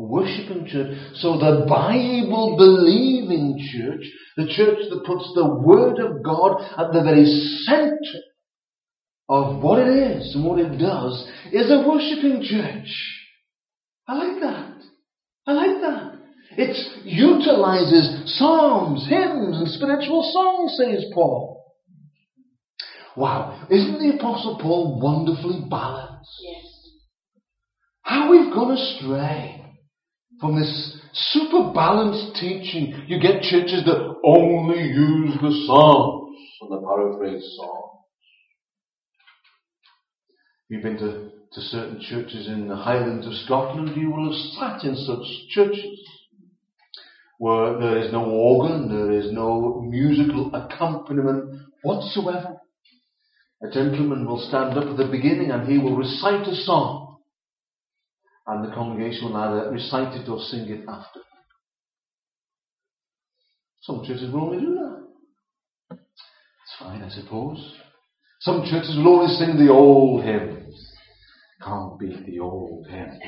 A 0.00 0.02
worshipping 0.02 0.66
church. 0.66 0.96
So 1.16 1.36
the 1.36 1.66
Bible 1.68 2.56
believing 2.56 3.58
church, 3.70 4.00
the 4.38 4.46
church 4.46 4.78
that 4.88 5.04
puts 5.04 5.30
the 5.34 5.46
Word 5.46 5.98
of 5.98 6.22
God 6.24 6.62
at 6.78 6.94
the 6.94 7.02
very 7.02 7.26
center 7.66 8.22
of 9.28 9.62
what 9.62 9.78
it 9.78 9.90
is 9.90 10.34
and 10.34 10.46
what 10.46 10.58
it 10.58 10.78
does, 10.78 11.30
is 11.52 11.70
a 11.70 11.86
worshipping 11.86 12.42
church. 12.42 12.88
I 14.08 14.14
like 14.14 14.40
that. 14.40 14.76
I 15.46 15.52
like 15.52 15.80
that. 15.82 16.14
It 16.56 17.04
utilizes 17.04 18.38
psalms, 18.38 19.06
hymns, 19.06 19.58
and 19.58 19.68
spiritual 19.68 20.30
songs, 20.32 20.78
says 20.78 21.04
Paul. 21.12 21.62
Wow. 23.18 23.66
Isn't 23.70 23.98
the 23.98 24.16
Apostle 24.16 24.58
Paul 24.62 24.98
wonderfully 24.98 25.60
balanced? 25.68 26.30
Yes. 26.42 26.64
How 28.00 28.30
we've 28.30 28.52
gone 28.52 28.72
astray 28.72 29.60
from 30.40 30.58
this 30.58 30.98
super 31.12 31.72
balanced 31.72 32.36
teaching. 32.40 33.04
You 33.06 33.20
get 33.20 33.42
churches 33.42 33.84
that 33.84 34.14
only 34.24 34.82
use 34.82 35.34
the 35.40 35.64
Psalms 35.66 36.36
and 36.62 36.72
the 36.72 36.80
paraphrase 36.80 37.56
Psalms. 37.56 37.86
You've 40.68 40.82
been 40.82 40.98
to 40.98 41.30
to 41.52 41.60
certain 41.60 42.00
churches 42.00 42.46
in 42.46 42.68
the 42.68 42.76
Highlands 42.76 43.26
of 43.26 43.34
Scotland, 43.44 43.96
you 43.96 44.10
will 44.10 44.32
have 44.32 44.52
sat 44.52 44.88
in 44.88 44.94
such 44.94 45.26
churches 45.48 45.98
where 47.38 47.76
there 47.78 47.98
is 47.98 48.12
no 48.12 48.24
organ, 48.24 48.88
there 48.88 49.10
is 49.10 49.32
no 49.32 49.80
musical 49.80 50.54
accompaniment 50.54 51.60
whatsoever. 51.82 52.60
A 53.62 53.70
gentleman 53.72 54.26
will 54.26 54.46
stand 54.48 54.78
up 54.78 54.90
at 54.90 54.96
the 54.96 55.10
beginning 55.10 55.50
and 55.50 55.68
he 55.68 55.78
will 55.78 55.96
recite 55.96 56.46
a 56.46 56.54
song, 56.54 56.99
and 58.50 58.64
the 58.64 58.74
congregation 58.74 59.26
will 59.28 59.36
either 59.36 59.70
recite 59.70 60.14
it 60.14 60.28
or 60.28 60.38
sing 60.40 60.68
it 60.68 60.84
after. 60.88 61.20
Some 63.82 64.04
churches 64.06 64.32
will 64.32 64.42
only 64.42 64.60
do 64.60 64.74
that. 64.74 65.96
It's 65.96 66.76
fine, 66.78 67.02
I 67.02 67.08
suppose. 67.08 67.76
Some 68.40 68.64
churches 68.64 68.96
will 68.96 69.20
only 69.20 69.34
sing 69.34 69.56
the 69.56 69.72
old 69.72 70.24
hymns 70.24 70.60
can't 71.62 71.98
beat 71.98 72.26
the 72.26 72.40
old 72.40 72.86
hymns. 72.88 73.20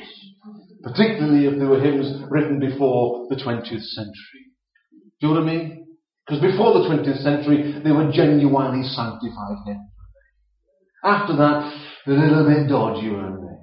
Particularly 0.83 1.45
if 1.45 1.59
they 1.59 1.65
were 1.65 1.79
hymns 1.79 2.23
written 2.29 2.59
before 2.59 3.27
the 3.29 3.35
20th 3.35 3.83
century. 3.83 4.43
Do 5.21 5.27
you 5.27 5.33
know 5.33 5.41
what 5.41 5.49
I 5.49 5.53
mean? 5.53 5.87
Because 6.25 6.41
before 6.41 6.73
the 6.73 6.89
20th 6.89 7.21
century, 7.21 7.81
they 7.83 7.91
were 7.91 8.11
genuinely 8.11 8.87
sanctified 8.87 9.57
hymns. 9.65 9.89
After 11.03 11.35
that, 11.35 11.73
a 12.07 12.11
little 12.11 12.47
bit 12.47 12.69
dodgy, 12.69 13.09
weren't 13.09 13.41
they? 13.41 13.57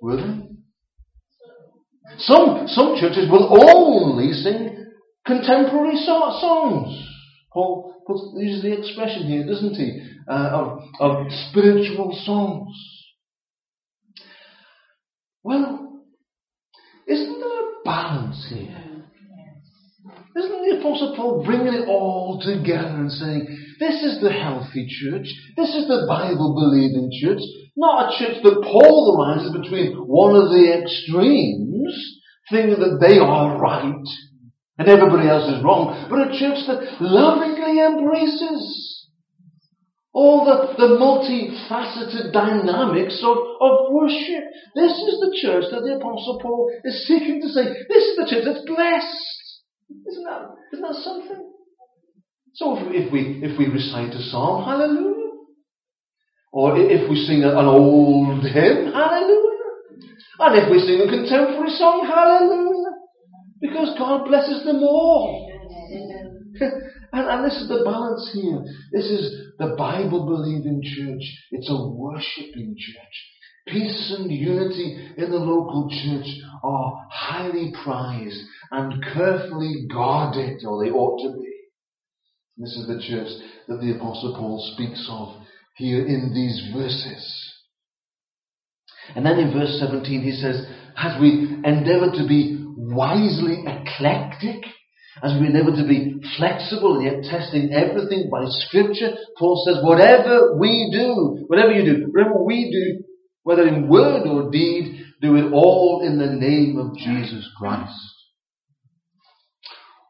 Were 0.00 0.16
they? 0.16 0.53
Some, 2.18 2.68
some 2.68 2.96
churches 3.00 3.30
will 3.30 3.56
only 3.62 4.32
sing 4.32 4.86
contemporary 5.26 5.96
so- 5.96 6.36
songs. 6.40 7.08
Paul 7.52 7.94
puts, 8.06 8.22
uses 8.36 8.62
the 8.62 8.78
expression 8.78 9.24
here, 9.24 9.46
doesn't 9.46 9.74
he, 9.74 10.02
uh, 10.28 10.50
of, 10.52 10.82
of 11.00 11.32
spiritual 11.50 12.18
songs. 12.24 12.76
Well, 15.42 16.02
isn't 17.06 17.40
there 17.40 17.60
a 17.60 17.84
balance 17.84 18.46
here? 18.48 18.93
Isn't 20.36 20.66
the 20.66 20.78
Apostle 20.80 21.14
Paul 21.14 21.44
bringing 21.44 21.74
it 21.74 21.86
all 21.86 22.42
together 22.42 22.98
and 22.98 23.10
saying, 23.10 23.46
this 23.78 24.02
is 24.02 24.20
the 24.20 24.32
healthy 24.32 24.86
church, 24.90 25.30
this 25.56 25.70
is 25.74 25.86
the 25.86 26.06
Bible 26.08 26.58
believing 26.58 27.10
church, 27.22 27.38
not 27.76 28.10
a 28.10 28.18
church 28.18 28.42
that 28.42 28.66
polarizes 28.66 29.54
between 29.54 29.94
one 29.94 30.34
of 30.34 30.50
the 30.50 30.74
extremes, 30.74 31.94
thinking 32.50 32.82
that 32.82 32.98
they 33.00 33.18
are 33.18 33.58
right 33.60 34.06
and 34.78 34.88
everybody 34.88 35.28
else 35.28 35.46
is 35.54 35.62
wrong, 35.62 35.94
but 36.10 36.26
a 36.26 36.34
church 36.34 36.66
that 36.66 36.98
lovingly 36.98 37.78
embraces 37.78 39.06
all 40.12 40.42
the, 40.46 40.74
the 40.78 40.98
multifaceted 40.98 42.32
dynamics 42.32 43.22
of, 43.22 43.36
of 43.38 43.92
worship. 43.92 44.42
This 44.74 44.90
is 44.90 45.18
the 45.22 45.38
church 45.42 45.64
that 45.70 45.82
the 45.82 45.94
Apostle 45.94 46.38
Paul 46.42 46.70
is 46.82 47.06
seeking 47.06 47.40
to 47.40 47.48
say, 47.48 47.62
this 47.88 48.02
is 48.02 48.16
the 48.16 48.26
church 48.30 48.44
that's 48.46 48.66
blessed. 48.66 49.43
Isn't 49.90 50.24
that, 50.24 50.50
isn't 50.72 50.82
that 50.82 50.94
something? 51.02 51.50
So 52.54 52.76
if 52.78 53.12
we, 53.12 53.40
if 53.42 53.58
we 53.58 53.66
recite 53.66 54.14
a 54.14 54.22
psalm, 54.22 54.64
hallelujah. 54.64 55.32
Or 56.52 56.78
if 56.78 57.10
we 57.10 57.16
sing 57.26 57.42
an 57.42 57.66
old 57.66 58.44
hymn, 58.44 58.92
hallelujah. 58.92 59.54
And 60.38 60.56
if 60.58 60.70
we 60.70 60.78
sing 60.78 61.00
a 61.00 61.10
contemporary 61.10 61.70
song, 61.70 62.06
hallelujah. 62.06 62.92
Because 63.60 63.98
God 63.98 64.26
blesses 64.28 64.64
them 64.64 64.82
all. 64.82 65.50
and, 66.60 67.28
and 67.28 67.44
this 67.44 67.60
is 67.60 67.68
the 67.68 67.82
balance 67.84 68.30
here. 68.32 68.62
This 68.92 69.10
is 69.10 69.52
the 69.58 69.74
Bible 69.76 70.26
believing 70.26 70.80
church. 70.82 71.22
It's 71.50 71.68
a 71.70 71.88
worshipping 71.90 72.76
church. 72.78 73.16
Peace 73.66 74.14
and 74.18 74.30
unity 74.30 75.08
in 75.16 75.30
the 75.30 75.38
local 75.38 75.88
church 75.88 76.26
are 76.62 77.06
highly 77.10 77.72
prized 77.82 78.40
and 78.70 79.02
carefully 79.14 79.86
guarded, 79.90 80.60
or 80.66 80.84
they 80.84 80.90
ought 80.90 81.18
to 81.22 81.40
be. 81.40 81.50
This 82.58 82.76
is 82.76 82.86
the 82.86 83.02
church 83.02 83.28
that 83.68 83.80
the 83.80 83.96
Apostle 83.96 84.36
Paul 84.38 84.60
speaks 84.74 85.06
of 85.10 85.42
here 85.76 86.06
in 86.06 86.32
these 86.34 86.72
verses. 86.74 87.52
And 89.16 89.24
then 89.24 89.38
in 89.38 89.52
verse 89.52 89.78
17 89.80 90.22
he 90.22 90.32
says, 90.32 90.66
as 90.96 91.20
we 91.20 91.58
endeavor 91.64 92.12
to 92.12 92.28
be 92.28 92.64
wisely 92.76 93.64
eclectic, 93.66 94.62
as 95.22 95.32
we 95.40 95.46
endeavor 95.46 95.72
to 95.72 95.88
be 95.88 96.20
flexible 96.36 96.98
and 96.98 97.04
yet 97.04 97.30
testing 97.30 97.72
everything 97.72 98.28
by 98.30 98.44
scripture, 98.46 99.14
Paul 99.38 99.62
says, 99.66 99.82
whatever 99.82 100.56
we 100.58 100.90
do, 100.92 101.44
whatever 101.46 101.72
you 101.72 101.84
do, 101.84 102.10
whatever 102.12 102.42
we 102.44 102.70
do, 102.70 103.04
whether 103.44 103.66
in 103.66 103.88
word 103.88 104.26
or 104.26 104.50
deed, 104.50 105.04
do 105.22 105.36
it 105.36 105.52
all 105.52 106.02
in 106.04 106.18
the 106.18 106.26
name 106.26 106.78
of 106.78 106.96
Jesus 106.96 107.48
Christ. 107.56 107.92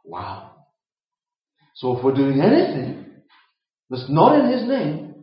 Wow. 0.05 0.53
So 1.77 1.97
if 1.97 2.05
we're 2.05 2.15
doing 2.15 2.41
anything 2.41 3.05
that's 3.91 4.09
not 4.09 4.41
in 4.41 4.53
His 4.53 4.67
name, 4.67 5.15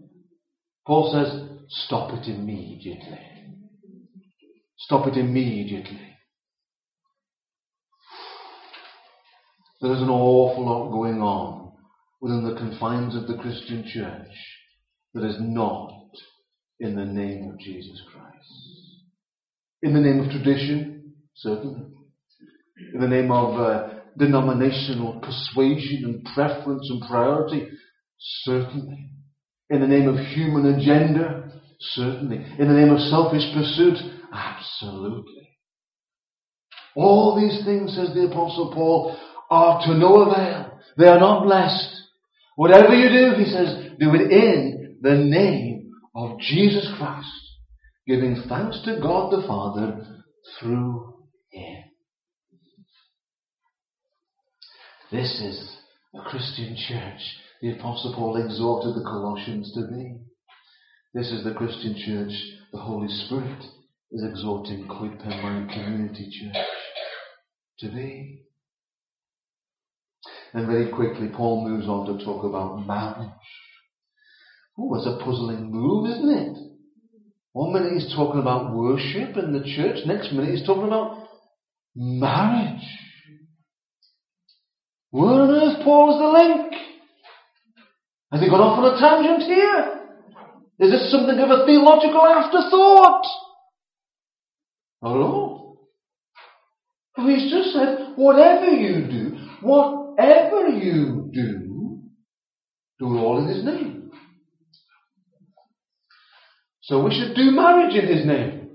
Paul 0.86 1.12
says, 1.12 1.60
stop 1.86 2.13
it 2.13 2.28
immediately. 2.28 3.19
Stop 4.78 5.08
it 5.08 5.17
immediately. 5.17 6.00
There's 9.80 10.02
an 10.02 10.10
awful 10.10 10.65
lot 10.65 10.91
going 10.91 11.21
on 11.21 11.71
within 12.19 12.43
the 12.43 12.56
confines 12.56 13.15
of 13.15 13.28
the 13.28 13.41
Christian 13.41 13.84
church 13.88 14.32
that 15.13 15.24
is 15.24 15.38
not 15.39 16.01
in 16.82 16.96
the 16.96 17.06
name 17.06 17.48
of 17.52 17.60
Jesus 17.60 18.02
Christ. 18.12 18.26
In 19.84 19.94
the 19.94 20.00
name 20.00 20.20
of 20.20 20.32
tradition, 20.32 21.13
certainly. 21.36 21.86
In 22.94 23.00
the 23.00 23.08
name 23.08 23.32
of 23.32 23.60
uh, 23.60 23.89
denominational 24.17 25.22
persuasion 25.22 26.04
and 26.06 26.26
preference 26.34 26.89
and 26.89 27.04
priority, 27.08 27.70
certainly. 28.17 29.12
In 29.70 29.80
the 29.80 29.88
name 29.88 30.08
of 30.08 30.17
human 30.34 30.74
agenda, 30.74 31.52
certainly. 31.80 32.38
In 32.58 32.67
the 32.67 32.74
name 32.74 32.91
of 32.91 33.00
selfish 33.00 33.46
pursuit, 33.54 33.98
absolutely. 34.34 35.50
All 36.96 37.39
these 37.39 37.63
things, 37.63 37.96
says 37.96 38.13
the 38.15 38.26
Apostle 38.26 38.72
Paul, 38.74 39.15
are 39.52 39.86
to 39.86 39.94
no 39.94 40.22
avail. 40.22 40.80
They 40.98 41.08
are 41.08 41.20
not 41.20 41.44
blessed. 41.44 41.96
Whatever 42.56 42.96
you 42.96 43.10
do, 43.10 43.38
he 43.38 43.46
says, 43.46 43.91
do 44.00 44.13
it 44.15 44.32
in 44.32 44.98
the 45.02 45.15
name 45.15 45.71
of 46.15 46.39
Jesus 46.39 46.88
Christ, 46.97 47.28
giving 48.08 48.43
thanks 48.50 48.82
to 48.86 49.00
God 49.02 49.32
the 49.32 49.47
Father 49.47 50.06
through 50.60 51.15
Him. 51.52 51.84
This 55.12 55.41
is 55.41 55.78
a 56.13 56.21
Christian 56.30 56.76
church 56.88 57.21
the 57.62 57.74
Apostle 57.74 58.13
Paul 58.15 58.43
exhorted 58.43 58.95
the 58.95 59.06
Colossians 59.06 59.71
to 59.76 59.88
be. 59.88 60.17
This 61.13 61.32
is 61.32 61.43
the 61.43 61.54
Christian 61.54 61.95
church 61.95 62.34
the 62.71 62.80
Holy 62.80 63.08
Spirit 63.08 63.63
is 64.12 64.24
exhorting 64.24 64.88
Coedpenmaen 64.88 65.71
Community 65.71 66.28
Church 66.32 66.65
to 67.80 67.89
be. 67.89 68.45
And 70.54 70.65
very 70.65 70.91
quickly, 70.91 71.30
Paul 71.36 71.67
moves 71.67 71.88
on 71.88 72.08
to 72.08 72.26
talk 72.26 72.43
about 72.43 72.86
marriage. 72.88 73.30
Oh, 74.78 74.96
it's 74.96 75.06
a 75.06 75.24
puzzling 75.24 75.72
move, 75.72 76.08
isn't 76.10 76.30
it? 76.30 76.58
One 77.54 77.74
minute 77.74 77.94
he's 77.94 78.16
talking 78.16 78.40
about 78.40 78.74
worship 78.74 79.36
in 79.36 79.52
the 79.52 79.64
church, 79.76 80.06
next 80.06 80.32
minute 80.32 80.52
he's 80.52 80.66
talking 80.66 80.88
about 80.88 81.28
marriage. 81.96 82.88
Where 85.10 85.42
on 85.42 85.50
earth, 85.50 85.84
Paul, 85.84 86.14
is 86.14 86.20
the 86.20 86.48
link? 86.48 86.74
Has 88.32 88.42
he 88.42 88.50
gone 88.50 88.62
off 88.62 88.80
on 88.80 88.96
a 88.96 89.00
tangent 89.00 89.44
here? 89.44 89.98
Is 90.80 90.92
this 90.92 91.12
something 91.12 91.38
of 91.38 91.50
a 91.50 91.66
theological 91.66 92.26
afterthought? 92.26 93.26
Oh 95.04 95.14
no. 95.16 95.78
He's 97.18 97.52
just 97.52 97.74
said, 97.74 98.14
whatever 98.16 98.68
you 98.68 99.06
do, 99.08 99.38
whatever 99.62 100.70
you 100.70 101.30
do, 101.34 102.00
do 103.00 103.16
it 103.16 103.20
all 103.20 103.40
in 103.40 103.48
His 103.54 103.66
name. 103.66 103.91
So 106.92 107.02
we 107.02 107.16
should 107.16 107.38
do 107.38 107.52
marriage 107.52 107.96
in 107.96 108.06
His 108.06 108.26
name. 108.28 108.68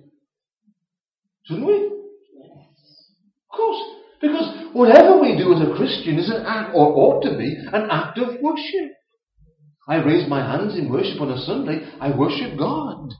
Shouldn't 1.44 1.66
we? 1.66 1.74
Of 1.74 3.54
course. 3.54 3.82
Because 4.22 4.72
whatever 4.72 5.20
we 5.20 5.36
do 5.36 5.52
as 5.52 5.60
a 5.60 5.76
Christian 5.76 6.18
is 6.18 6.30
an 6.30 6.46
act, 6.46 6.70
or 6.74 6.96
ought 6.96 7.20
to 7.24 7.36
be, 7.36 7.54
an 7.74 7.90
act 7.90 8.18
of 8.18 8.40
worship. 8.40 8.96
I 9.86 9.96
raise 9.96 10.26
my 10.30 10.40
hands 10.40 10.78
in 10.78 10.90
worship 10.90 11.20
on 11.20 11.30
a 11.30 11.44
Sunday. 11.44 11.86
I 12.00 12.16
worship 12.16 12.58
God. 12.58 13.12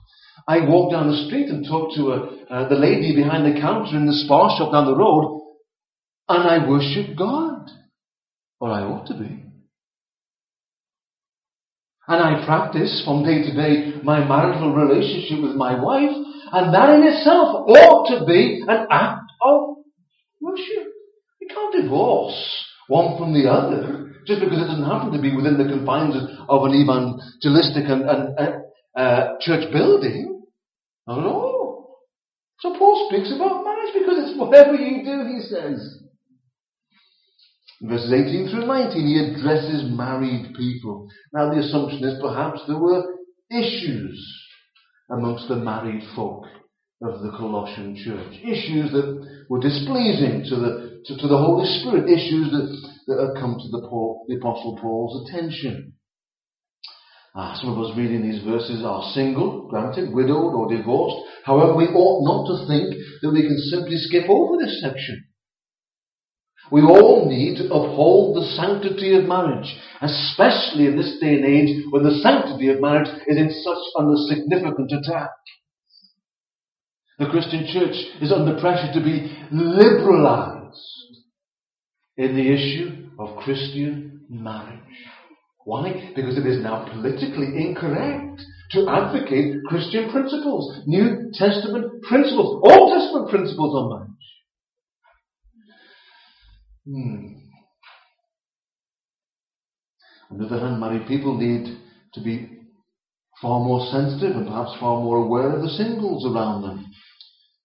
I 0.47 0.67
walk 0.67 0.93
down 0.93 1.11
the 1.11 1.27
street 1.27 1.49
and 1.49 1.63
talk 1.63 1.95
to 1.95 2.13
a, 2.13 2.17
uh, 2.49 2.67
the 2.67 2.75
lady 2.75 3.15
behind 3.15 3.45
the 3.45 3.61
counter 3.61 3.95
in 3.95 4.07
the 4.07 4.13
spa 4.25 4.57
shop 4.57 4.71
down 4.71 4.87
the 4.87 4.97
road, 4.97 5.43
and 6.27 6.49
I 6.49 6.67
worship 6.67 7.15
God. 7.15 7.69
Or 8.59 8.71
I 8.71 8.81
ought 8.81 9.05
to 9.09 9.13
be. 9.13 9.46
And 12.07 12.23
I 12.23 12.45
practice 12.45 13.03
from 13.03 13.23
day 13.23 13.43
to 13.43 13.53
day 13.53 13.99
my 14.03 14.23
marital 14.23 14.73
relationship 14.73 15.43
with 15.43 15.55
my 15.55 15.75
wife, 15.81 16.15
and 16.53 16.73
that 16.73 16.89
in 16.95 17.03
itself 17.03 17.67
ought 17.67 18.07
to 18.17 18.25
be 18.25 18.63
an 18.67 18.87
act 18.89 19.29
of 19.43 19.75
worship. 20.39 20.87
You 21.41 21.47
can't 21.49 21.83
divorce 21.83 22.65
one 22.87 23.17
from 23.17 23.33
the 23.33 23.49
other 23.49 24.13
just 24.25 24.39
because 24.39 24.59
it 24.59 24.67
doesn't 24.67 24.85
happen 24.85 25.11
to 25.11 25.21
be 25.21 25.35
within 25.35 25.57
the 25.57 25.67
confines 25.67 26.15
of, 26.47 26.63
an 26.63 26.75
evangelistic 26.75 27.87
and, 27.87 28.03
and 28.03 28.37
uh, 28.37 28.99
uh, 28.99 29.37
church 29.39 29.71
building. 29.71 30.43
Not 31.07 31.19
at 31.19 31.25
all. 31.25 31.99
So 32.59 32.75
Paul 32.77 33.07
speaks 33.09 33.31
about 33.35 33.63
marriage 33.63 33.93
because 33.93 34.27
it's 34.27 34.39
whatever 34.39 34.75
you 34.75 35.03
do, 35.03 35.27
he 35.27 35.41
says. 35.41 36.06
Verses 37.81 38.11
18 38.11 38.49
through 38.49 38.65
19, 38.65 39.05
he 39.05 39.19
addresses 39.19 39.91
married 39.95 40.55
people. 40.55 41.07
Now, 41.33 41.53
the 41.53 41.59
assumption 41.59 42.03
is 42.03 42.19
perhaps 42.21 42.61
there 42.67 42.79
were 42.79 43.03
issues 43.51 44.17
amongst 45.09 45.47
the 45.47 45.57
married 45.57 46.03
folk 46.15 46.45
of 47.03 47.21
the 47.21 47.31
Colossian 47.37 47.95
church. 47.95 48.33
Issues 48.43 48.91
that 48.91 49.45
were 49.49 49.59
displeasing 49.59 50.43
to 50.49 50.55
the, 50.55 51.01
to, 51.05 51.17
to 51.21 51.27
the 51.27 51.37
Holy 51.37 51.65
Spirit. 51.79 52.09
Issues 52.09 52.49
that 52.51 52.87
that 53.07 53.23
have 53.23 53.41
come 53.41 53.57
to 53.57 53.69
the, 53.71 53.87
Paul, 53.87 54.25
the 54.27 54.35
Apostle 54.35 54.77
Paul's 54.81 55.29
attention. 55.29 55.93
Ah, 57.35 57.57
some 57.61 57.71
of 57.71 57.79
us 57.79 57.97
reading 57.97 58.21
these 58.21 58.43
verses 58.43 58.83
are 58.83 59.11
single, 59.13 59.67
granted, 59.69 60.13
widowed 60.13 60.53
or 60.53 60.69
divorced. 60.69 61.15
However, 61.45 61.75
we 61.75 61.87
ought 61.87 62.25
not 62.25 62.47
to 62.47 62.67
think 62.67 62.93
that 63.21 63.31
we 63.31 63.43
can 63.43 63.57
simply 63.57 63.95
skip 63.95 64.29
over 64.29 64.57
this 64.57 64.81
section. 64.81 65.23
We 66.71 66.81
all 66.81 67.29
need 67.29 67.57
to 67.57 67.65
uphold 67.65 68.35
the 68.35 68.47
sanctity 68.55 69.15
of 69.15 69.25
marriage, 69.25 69.77
especially 70.01 70.87
in 70.87 70.97
this 70.97 71.17
day 71.21 71.35
and 71.35 71.45
age 71.45 71.85
when 71.91 72.03
the 72.03 72.19
sanctity 72.21 72.69
of 72.69 72.81
marriage 72.81 73.07
is 73.27 73.37
in 73.37 73.49
such 73.49 73.77
under 73.97 74.15
significant 74.27 74.91
attack. 74.91 75.29
The 77.19 77.27
Christian 77.27 77.65
church 77.71 77.95
is 78.21 78.31
under 78.31 78.59
pressure 78.59 78.93
to 78.93 79.03
be 79.03 79.35
liberalized 79.51 80.77
in 82.17 82.35
the 82.35 82.51
issue 82.51 83.09
of 83.17 83.37
Christian 83.37 84.21
marriage. 84.29 84.79
Why? 85.63 86.11
Because 86.15 86.37
it 86.37 86.45
is 86.45 86.61
now 86.61 86.87
politically 86.91 87.57
incorrect 87.57 88.41
to 88.71 88.87
advocate 88.89 89.63
Christian 89.67 90.11
principles, 90.11 90.81
New 90.85 91.31
Testament 91.33 92.03
principles, 92.03 92.61
Old 92.63 92.93
Testament 92.93 93.29
principles 93.29 93.75
on 93.75 93.89
marriage. 93.89 94.11
Hmm. 96.87 97.33
On 100.31 100.37
the 100.37 100.45
other 100.45 100.59
hand, 100.59 100.79
married 100.79 101.07
people 101.07 101.37
need 101.37 101.79
to 102.13 102.21
be 102.23 102.49
far 103.41 103.59
more 103.59 103.85
sensitive 103.91 104.37
and 104.37 104.47
perhaps 104.47 104.79
far 104.79 105.03
more 105.03 105.17
aware 105.17 105.51
of 105.51 105.61
the 105.61 105.69
singles 105.69 106.25
around 106.25 106.61
them. 106.61 106.85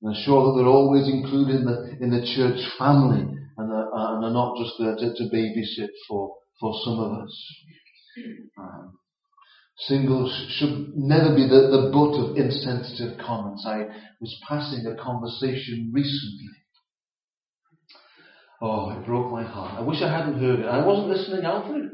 And 0.03 0.17
ensure 0.17 0.47
that 0.47 0.59
they're 0.59 0.67
always 0.67 1.07
included 1.07 1.61
in 1.61 1.65
the, 1.67 1.97
in 2.01 2.11
the 2.11 2.27
church 2.35 2.59
family 2.79 3.23
and, 3.23 3.73
are, 3.73 3.95
uh, 3.95 4.17
and 4.17 4.25
are 4.25 4.33
not 4.33 4.59
just 4.59 4.75
there 4.79 4.97
to, 4.97 5.15
to 5.15 5.35
babysit 5.35 5.91
for, 6.09 6.35
for 6.59 6.75
some 6.85 6.99
of 6.99 7.23
us. 7.23 7.55
Um, 8.59 8.99
singles 9.79 10.31
should 10.59 10.97
never 10.97 11.35
be 11.35 11.47
the, 11.47 11.71
the 11.71 11.91
butt 11.93 12.19
of 12.19 12.37
insensitive 12.37 13.19
comments. 13.25 13.65
I 13.67 13.87
was 14.21 14.37
passing 14.49 14.85
a 14.87 15.01
conversation 15.03 15.91
recently. 15.95 16.62
Oh, 18.65 18.91
it 18.91 19.05
broke 19.05 19.33
my 19.33 19.43
heart. 19.43 19.75
I 19.77 19.83
wish 19.83 20.01
I 20.03 20.09
hadn't 20.09 20.39
heard 20.39 20.61
it. 20.61 20.67
I 20.67 20.87
wasn't 20.87 21.09
listening 21.09 21.45
out 21.45 21.67
for 21.67 21.77
it. 21.79 21.91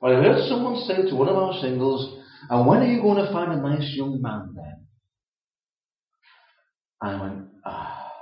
But 0.00 0.12
I 0.12 0.22
heard 0.22 0.48
someone 0.48 0.76
say 0.86 1.10
to 1.10 1.16
one 1.16 1.28
of 1.28 1.36
our 1.36 1.60
singles, 1.60 2.22
and 2.48 2.64
when 2.68 2.78
are 2.78 2.86
you 2.86 3.02
going 3.02 3.24
to 3.24 3.32
find 3.32 3.50
a 3.50 3.60
nice 3.60 3.92
young 3.96 4.22
man 4.22 4.54
then? 4.54 4.86
I 7.02 7.20
went, 7.20 7.48
ah. 7.66 8.12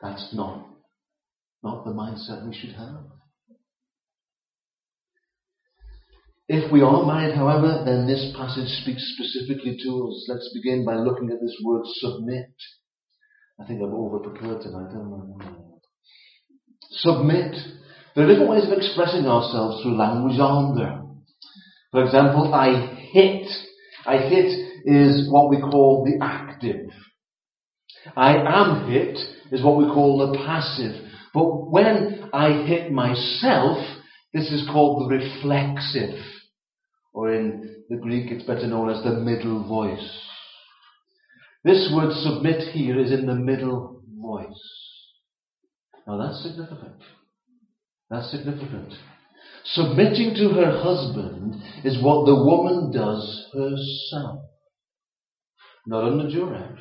That's 0.00 0.34
not 0.34 0.66
not 1.62 1.84
the 1.84 1.92
mindset 1.92 2.48
we 2.48 2.54
should 2.54 2.74
have. 2.74 3.04
If 6.48 6.72
we 6.72 6.80
are 6.80 7.06
married, 7.06 7.36
however, 7.36 7.82
then 7.84 8.06
this 8.06 8.34
passage 8.36 8.68
speaks 8.82 9.14
specifically 9.14 9.78
to 9.84 10.08
us. 10.08 10.26
Let's 10.28 10.50
begin 10.54 10.84
by 10.84 10.96
looking 10.96 11.30
at 11.30 11.40
this 11.40 11.56
word 11.62 11.82
submit. 11.84 12.52
I 13.60 13.66
think 13.66 13.80
I'm 13.80 13.94
over 13.94 14.18
prepared 14.18 14.62
tonight, 14.62 14.92
Submit. 16.90 17.54
There 18.14 18.24
are 18.24 18.28
different 18.28 18.50
ways 18.50 18.64
of 18.64 18.72
expressing 18.76 19.26
ourselves 19.26 19.82
through 19.82 19.96
language, 19.96 20.38
aren't 20.38 20.76
there? 20.76 21.02
For 21.90 22.04
example, 22.04 22.52
I 22.52 22.96
hit. 23.12 23.46
I 24.04 24.18
hit 24.18 24.46
is 24.84 25.30
what 25.30 25.48
we 25.48 25.60
call 25.60 26.04
the 26.04 26.24
active. 26.24 26.90
I 28.16 28.36
am 28.36 28.90
hit 28.90 29.16
is 29.52 29.62
what 29.62 29.76
we 29.76 29.84
call 29.84 30.18
the 30.18 30.38
passive. 30.38 31.08
But 31.32 31.70
when 31.70 32.28
I 32.32 32.64
hit 32.64 32.90
myself, 32.90 33.78
this 34.34 34.50
is 34.50 34.68
called 34.70 35.02
the 35.02 35.16
reflexive. 35.16 36.18
Or 37.14 37.32
in 37.32 37.84
the 37.88 37.96
Greek, 37.96 38.30
it's 38.30 38.44
better 38.44 38.66
known 38.66 38.90
as 38.90 39.02
the 39.04 39.12
middle 39.12 39.66
voice. 39.66 40.28
This 41.64 41.92
word 41.94 42.12
submit 42.12 42.72
here 42.72 42.98
is 42.98 43.12
in 43.12 43.26
the 43.26 43.34
middle 43.34 44.02
voice. 44.20 44.62
Now 46.06 46.18
that's 46.18 46.42
significant. 46.42 47.00
That's 48.10 48.30
significant. 48.30 48.92
Submitting 49.64 50.34
to 50.34 50.48
her 50.54 50.82
husband 50.82 51.54
is 51.84 52.02
what 52.02 52.26
the 52.26 52.34
woman 52.34 52.90
does 52.92 53.46
herself. 53.54 54.40
Not 55.86 56.04
under 56.04 56.28
duress. 56.28 56.78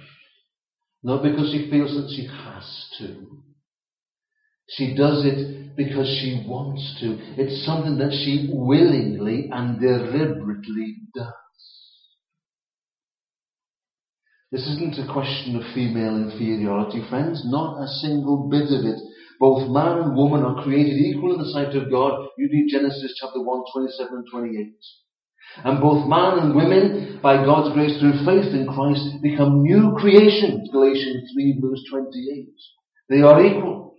Not 1.03 1.23
because 1.23 1.51
she 1.51 1.69
feels 1.69 1.91
that 1.93 2.13
she 2.15 2.27
has 2.27 2.87
to. 2.99 3.43
She 4.69 4.95
does 4.95 5.25
it 5.25 5.75
because 5.75 6.07
she 6.07 6.43
wants 6.47 6.97
to. 7.01 7.17
It's 7.41 7.65
something 7.65 7.97
that 7.97 8.11
she 8.11 8.49
willingly 8.51 9.49
and 9.51 9.79
deliberately 9.79 10.97
does. 11.15 11.33
This 14.51 14.67
isn't 14.67 14.99
a 14.99 15.07
question 15.07 15.55
of 15.55 15.63
female 15.73 16.17
inferiority, 16.17 17.01
friends. 17.09 17.41
Not 17.45 17.81
a 17.81 17.87
single 18.03 18.49
bit 18.51 18.67
of 18.67 18.83
it. 18.83 18.99
Both 19.39 19.71
man 19.71 20.03
and 20.03 20.15
woman 20.15 20.43
are 20.43 20.61
created 20.61 20.99
equal 20.99 21.33
in 21.33 21.39
the 21.39 21.53
sight 21.55 21.73
of 21.73 21.89
God. 21.89 22.27
You 22.37 22.49
read 22.51 22.67
Genesis 22.69 23.17
chapter 23.19 23.41
1, 23.41 23.63
27 23.73 24.13
and 24.13 24.27
28. 24.29 24.75
And 25.63 25.79
both 25.79 26.07
man 26.07 26.39
and 26.39 26.55
women, 26.55 27.19
by 27.23 27.45
God's 27.45 27.73
grace 27.73 27.97
through 27.99 28.25
faith 28.25 28.53
in 28.53 28.67
Christ, 28.67 29.23
become 29.23 29.63
new 29.63 29.95
creations. 29.97 30.69
Galatians 30.69 31.31
3 31.33 31.59
verse 31.61 31.83
28. 31.89 32.49
They 33.07 33.21
are 33.21 33.45
equal. 33.45 33.95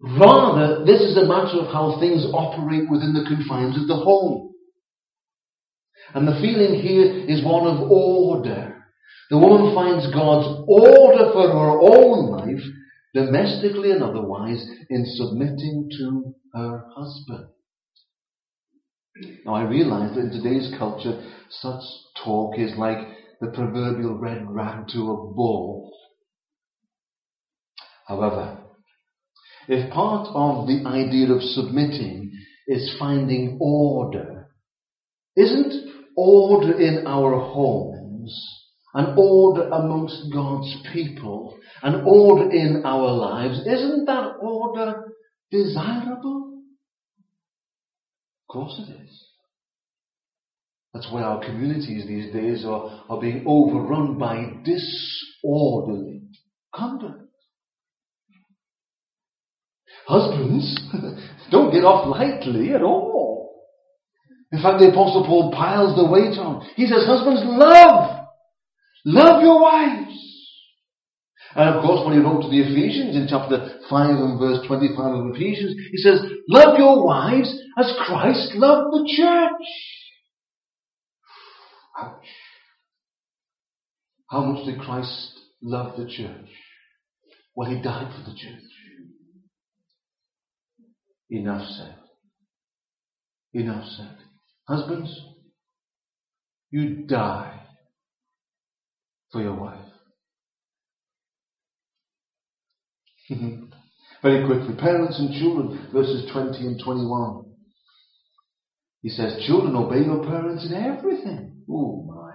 Rather, 0.00 0.84
this 0.84 1.00
is 1.00 1.16
a 1.16 1.26
matter 1.26 1.58
of 1.58 1.72
how 1.72 1.98
things 1.98 2.24
operate 2.32 2.88
within 2.88 3.14
the 3.14 3.26
confines 3.26 3.80
of 3.80 3.88
the 3.88 3.96
home. 3.96 4.54
And 6.14 6.26
the 6.26 6.38
feeling 6.40 6.80
here 6.80 7.26
is 7.26 7.44
one 7.44 7.66
of 7.66 7.90
order. 7.90 8.81
The 9.30 9.38
woman 9.38 9.74
finds 9.74 10.12
God's 10.12 10.64
order 10.68 11.32
for 11.32 11.48
her 11.48 11.80
own 11.80 12.30
life, 12.30 12.62
domestically 13.14 13.90
and 13.90 14.02
otherwise, 14.02 14.64
in 14.90 15.04
submitting 15.06 15.88
to 15.98 16.34
her 16.54 16.84
husband. 16.94 17.48
Now 19.44 19.54
I 19.54 19.64
realize 19.64 20.14
that 20.14 20.20
in 20.20 20.30
today's 20.30 20.72
culture, 20.78 21.22
such 21.48 21.82
talk 22.24 22.58
is 22.58 22.76
like 22.76 22.98
the 23.40 23.48
proverbial 23.48 24.18
red 24.18 24.44
rag 24.48 24.88
to 24.88 24.98
a 25.00 25.32
bull. 25.34 25.92
However, 28.06 28.58
if 29.68 29.92
part 29.92 30.28
of 30.34 30.66
the 30.66 30.82
idea 30.86 31.32
of 31.32 31.42
submitting 31.42 32.32
is 32.66 32.96
finding 32.98 33.58
order, 33.60 34.48
isn't 35.36 35.90
order 36.16 36.78
in 36.78 37.06
our 37.06 37.38
homes, 37.38 38.61
an 38.94 39.14
order 39.16 39.68
amongst 39.68 40.26
God's 40.32 40.74
people, 40.92 41.58
an 41.82 42.02
order 42.06 42.50
in 42.50 42.82
our 42.84 43.10
lives, 43.10 43.60
isn't 43.60 44.04
that 44.06 44.34
order 44.40 45.12
desirable? 45.50 46.62
Of 48.48 48.52
course 48.52 48.80
it 48.86 49.02
is. 49.02 49.24
That's 50.92 51.08
why 51.10 51.22
our 51.22 51.42
communities 51.42 52.06
these 52.06 52.32
days 52.34 52.66
are, 52.66 53.04
are 53.08 53.20
being 53.20 53.44
overrun 53.46 54.18
by 54.18 54.52
disorderly 54.62 56.22
conduct. 56.74 57.22
Husbands, 60.06 60.78
don't 61.50 61.72
get 61.72 61.84
off 61.84 62.06
lightly 62.08 62.74
at 62.74 62.82
all. 62.82 63.62
In 64.52 64.60
fact, 64.60 64.80
the 64.80 64.90
Apostle 64.90 65.24
Paul 65.24 65.50
piles 65.50 65.96
the 65.96 66.04
weight 66.04 66.36
on. 66.38 66.68
He 66.76 66.86
says, 66.86 67.06
Husbands, 67.06 67.40
love! 67.44 68.21
Love 69.04 69.42
your 69.42 69.60
wives! 69.60 70.22
And 71.54 71.68
of 71.68 71.82
course, 71.82 72.06
when 72.06 72.16
he 72.16 72.24
wrote 72.24 72.42
to 72.42 72.48
the 72.48 72.60
Ephesians 72.62 73.14
in 73.14 73.26
chapter 73.28 73.78
5 73.90 74.10
and 74.10 74.38
verse 74.38 74.66
25 74.66 74.98
of 74.98 75.34
Ephesians, 75.34 75.76
he 75.90 75.98
says, 75.98 76.20
Love 76.48 76.78
your 76.78 77.04
wives 77.04 77.52
as 77.78 77.92
Christ 78.06 78.52
loved 78.54 78.94
the 78.94 79.12
church. 79.16 79.66
Ouch. 81.98 82.26
How 84.30 84.44
much 84.44 84.64
did 84.64 84.80
Christ 84.80 85.40
love 85.60 85.96
the 85.98 86.06
church? 86.06 86.48
Well, 87.54 87.68
he 87.68 87.82
died 87.82 88.14
for 88.14 88.30
the 88.30 88.36
church. 88.36 88.62
Enough 91.28 91.68
said. 91.68 91.96
Enough 93.52 93.84
said. 93.96 94.16
Husbands, 94.66 95.14
you 96.70 97.04
die 97.06 97.60
for 99.32 99.40
your 99.40 99.54
wife. 99.54 99.78
Mm-hmm. 103.30 103.64
Very 104.22 104.46
quickly, 104.46 104.74
parents 104.76 105.18
and 105.18 105.32
children, 105.40 105.88
verses 105.92 106.30
20 106.32 106.58
and 106.58 106.80
21. 106.84 107.44
He 109.02 109.08
says, 109.08 109.42
Children, 109.46 109.74
obey 109.74 110.04
your 110.04 110.24
parents 110.24 110.64
in 110.66 110.74
everything. 110.74 111.56
Oh 111.68 112.04
my. 112.04 112.32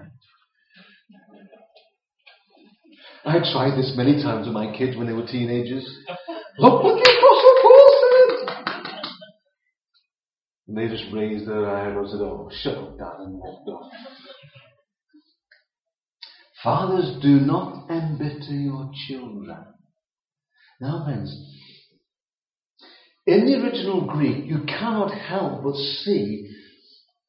I 3.25 3.39
tried 3.39 3.77
this 3.77 3.93
many 3.95 4.21
times 4.21 4.47
with 4.47 4.53
my 4.53 4.75
kids 4.75 4.97
when 4.97 5.07
they 5.07 5.13
were 5.13 5.25
teenagers. 5.25 5.85
Look 6.59 6.83
what 6.83 6.95
the 6.95 7.09
Apostle 7.09 7.55
Paul 7.61 7.89
said! 8.01 8.47
And 10.67 10.77
they 10.77 10.87
just 10.87 11.13
raised 11.13 11.47
their 11.47 11.69
eyebrows 11.69 12.11
and 12.11 12.19
said, 12.19 12.25
Oh, 12.25 12.49
shut 12.61 12.77
up, 12.77 12.97
Dad, 12.97 13.27
walked 13.27 13.69
off. 13.69 13.91
Fathers, 16.63 17.17
do 17.21 17.39
not 17.39 17.89
embitter 17.89 18.53
your 18.53 18.89
children. 19.07 19.57
Now, 20.81 21.03
friends, 21.05 21.35
in 23.25 23.45
the 23.45 23.55
original 23.61 24.07
Greek, 24.07 24.45
you 24.45 24.63
cannot 24.65 25.11
help 25.11 25.63
but 25.63 25.75
see 25.75 26.49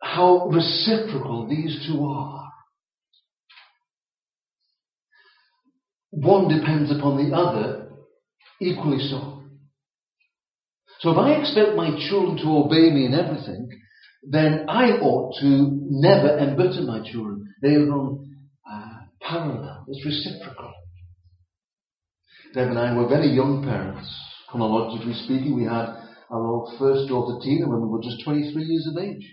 how 0.01 0.49
reciprocal 0.49 1.49
these 1.49 1.87
two 1.87 2.05
are. 2.05 2.45
One 6.11 6.49
depends 6.49 6.91
upon 6.91 7.17
the 7.17 7.37
other 7.37 7.91
equally 8.61 8.99
so. 9.09 9.43
So 11.01 11.13
if 11.13 11.19
I 11.19 11.33
expect 11.33 11.77
my 11.77 11.91
children 12.09 12.39
to 12.39 12.65
obey 12.65 12.91
me 12.91 13.07
in 13.07 13.15
everything, 13.15 13.69
then 14.23 14.67
I 14.69 14.93
ought 14.99 15.39
to 15.41 15.69
never 15.71 16.39
embitter 16.39 16.83
my 16.83 17.09
children. 17.09 17.55
They 17.63 17.77
run 17.77 18.19
uh, 18.19 18.38
parallel. 19.29 19.85
It's 19.89 20.05
reciprocal. 20.05 20.73
Deb 22.55 22.69
and 22.69 22.79
I 22.79 22.97
were 22.97 23.09
very 23.09 23.29
young 23.29 23.63
parents. 23.63 24.09
Chronologically 24.49 25.15
speaking, 25.25 25.55
we 25.55 25.65
had 25.65 25.95
our 26.33 26.67
first 26.79 27.09
daughter 27.09 27.39
Tina 27.43 27.69
when 27.69 27.83
we 27.83 27.89
were 27.89 28.03
just 28.03 28.25
23 28.25 28.63
years 28.63 28.89
of 28.91 29.03
age. 29.03 29.27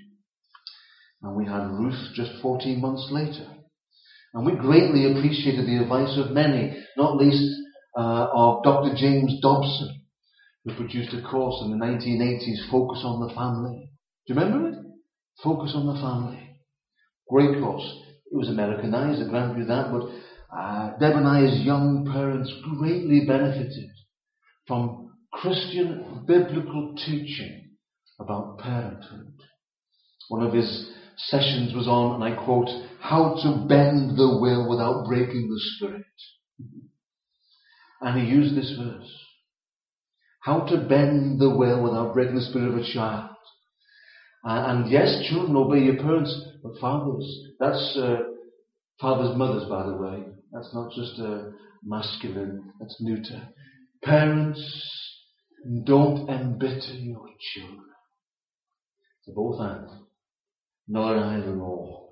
And 1.21 1.35
we 1.35 1.45
had 1.45 1.71
Ruth 1.71 2.13
just 2.13 2.31
14 2.41 2.81
months 2.81 3.07
later. 3.11 3.47
And 4.33 4.45
we 4.45 4.51
greatly 4.53 5.11
appreciated 5.11 5.65
the 5.65 5.81
advice 5.81 6.17
of 6.17 6.31
many, 6.31 6.75
not 6.97 7.15
least 7.15 7.55
uh, 7.97 8.27
of 8.33 8.63
Dr. 8.63 8.93
James 8.97 9.39
Dobson, 9.41 10.01
who 10.65 10.75
produced 10.75 11.13
a 11.13 11.21
course 11.21 11.63
in 11.63 11.71
the 11.71 11.85
1980s, 11.85 12.69
Focus 12.69 13.01
on 13.05 13.25
the 13.25 13.33
Family. 13.33 13.89
Do 14.27 14.33
you 14.33 14.39
remember 14.39 14.69
it? 14.69 14.75
Focus 15.41 15.71
on 15.73 15.87
the 15.87 16.01
Family. 16.01 16.59
Great 17.29 17.61
course. 17.61 18.04
It 18.35 18.39
was 18.39 18.49
Americanized, 18.49 19.21
I 19.21 19.29
grant 19.29 19.57
you 19.57 19.63
that, 19.63 19.91
but 19.93 20.09
uh, 20.53 20.97
Deb 20.97 21.15
and 21.15 21.25
I, 21.25 21.45
as 21.45 21.61
young 21.61 22.05
parents, 22.11 22.53
greatly 22.77 23.23
benefited 23.25 23.89
from 24.67 25.13
Christian 25.31 26.25
biblical 26.27 26.95
teaching 26.97 27.69
about 28.19 28.59
parenthood. 28.59 29.31
One 30.27 30.45
of 30.45 30.53
his 30.53 30.91
sessions 31.15 31.73
was 31.73 31.87
on, 31.87 32.15
and 32.15 32.23
I 32.25 32.43
quote, 32.43 32.67
how 32.99 33.35
to 33.41 33.65
bend 33.69 34.17
the 34.17 34.37
will 34.41 34.67
without 34.69 35.07
breaking 35.07 35.47
the 35.47 35.61
spirit. 35.77 36.03
And 38.01 38.21
he 38.21 38.27
used 38.27 38.53
this 38.53 38.75
verse. 38.77 39.17
How 40.41 40.65
to 40.65 40.85
bend 40.89 41.39
the 41.39 41.55
will 41.55 41.81
without 41.81 42.13
breaking 42.13 42.35
the 42.35 42.41
spirit 42.41 42.73
of 42.73 42.79
a 42.79 42.93
child. 42.93 43.29
and 44.43 44.91
yes, 44.91 45.25
children 45.29 45.55
obey 45.55 45.85
your 45.85 45.95
parents, 45.95 46.44
but 46.65 46.79
fathers, 46.81 47.43
that's 47.59 47.97
uh, 48.01 48.17
fathers, 48.99 49.37
mothers, 49.37 49.69
by 49.69 49.85
the 49.85 49.95
way. 49.95 50.23
That's 50.51 50.73
not 50.73 50.91
just 50.93 51.19
a 51.19 51.51
masculine, 51.83 52.71
that's 52.79 52.97
neuter. 52.99 53.49
Parents, 54.03 54.61
don't 55.83 56.27
embitter 56.27 56.93
your 56.93 57.27
children. 57.53 57.85
To 59.25 59.31
both 59.31 59.61
ends 59.61 59.91
nor 60.87 61.17
either 61.17 61.57
or. 61.59 62.09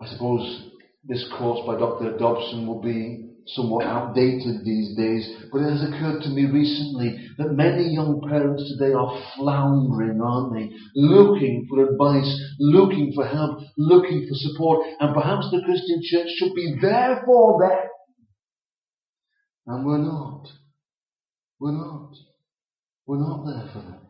I 0.00 0.06
suppose 0.06 0.70
this 1.04 1.26
course 1.38 1.60
by 1.66 1.78
Dr. 1.78 2.18
Dobson 2.18 2.66
will 2.66 2.80
be 2.82 3.31
somewhat 3.48 3.86
outdated 3.86 4.64
these 4.64 4.96
days, 4.96 5.28
but 5.50 5.62
it 5.62 5.70
has 5.70 5.82
occurred 5.82 6.22
to 6.22 6.30
me 6.30 6.46
recently 6.46 7.28
that 7.38 7.52
many 7.52 7.92
young 7.94 8.20
parents 8.28 8.62
today 8.72 8.92
are 8.92 9.22
floundering, 9.36 10.20
aren't 10.20 10.54
they? 10.54 10.70
Looking 10.94 11.66
for 11.68 11.84
advice, 11.84 12.32
looking 12.58 13.12
for 13.14 13.26
help, 13.26 13.58
looking 13.76 14.26
for 14.28 14.34
support, 14.34 14.86
and 15.00 15.14
perhaps 15.14 15.50
the 15.50 15.62
Christian 15.64 16.00
church 16.04 16.28
should 16.36 16.54
be 16.54 16.76
there 16.80 17.22
for 17.24 17.60
them. 17.60 17.88
And 19.66 19.86
we're 19.86 19.98
not. 19.98 20.46
We're 21.60 21.72
not. 21.72 22.12
We're 23.06 23.20
not 23.20 23.44
there 23.44 23.72
for 23.72 23.78
them. 23.78 24.00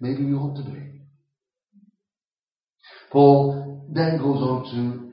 Maybe 0.00 0.24
we 0.24 0.32
ought 0.32 0.56
to 0.56 0.70
be. 0.70 1.00
Paul 3.10 3.88
then 3.92 4.18
goes 4.18 4.42
on 4.42 4.64
to 4.70 5.07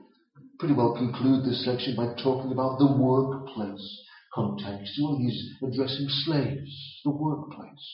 pretty 0.59 0.73
well 0.73 0.95
conclude 0.95 1.45
this 1.45 1.65
section 1.65 1.95
by 1.95 2.13
talking 2.21 2.51
about 2.51 2.79
the 2.79 2.95
workplace 2.97 4.05
context. 4.33 4.93
contextual. 4.99 5.17
He's 5.19 5.53
addressing 5.63 6.07
slaves, 6.09 7.01
the 7.03 7.11
workplace. 7.11 7.87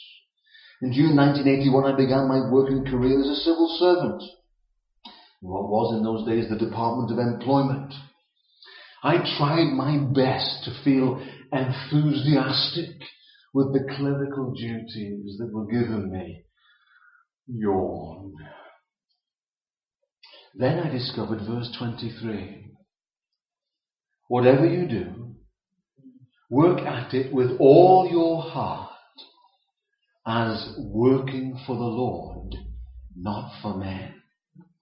In 0.81 0.91
June 0.91 1.15
1981, 1.15 1.93
I 1.93 1.95
began 1.95 2.27
my 2.27 2.49
working 2.51 2.83
career 2.85 3.21
as 3.21 3.29
a 3.29 3.35
civil 3.35 3.67
servant. 3.79 4.23
in 5.41 5.49
What 5.49 5.69
was 5.69 5.95
in 5.95 6.03
those 6.03 6.27
days 6.27 6.49
the 6.49 6.57
Department 6.57 7.11
of 7.11 7.19
Employment. 7.19 7.93
I 9.03 9.17
tried 9.37 9.73
my 9.73 9.97
best 10.13 10.63
to 10.65 10.83
feel 10.83 11.21
enthusiastic 11.51 13.01
with 13.53 13.73
the 13.73 13.93
clerical 13.95 14.53
duties 14.53 15.37
that 15.39 15.51
were 15.51 15.65
given 15.65 16.11
me. 16.11 16.43
Yawn. 17.47 18.33
Then 20.55 20.79
I 20.79 20.89
discovered 20.89 21.39
verse 21.47 21.73
23. 21.77 22.65
Whatever 24.27 24.65
you 24.65 24.87
do, 24.87 25.35
work 26.49 26.81
at 26.81 27.13
it 27.13 27.33
with 27.33 27.57
all 27.59 28.07
your 28.09 28.41
heart 28.41 28.89
as 30.25 30.75
working 30.77 31.57
for 31.65 31.75
the 31.75 31.83
Lord, 31.83 32.55
not 33.15 33.51
for 33.61 33.75
men. 33.75 34.13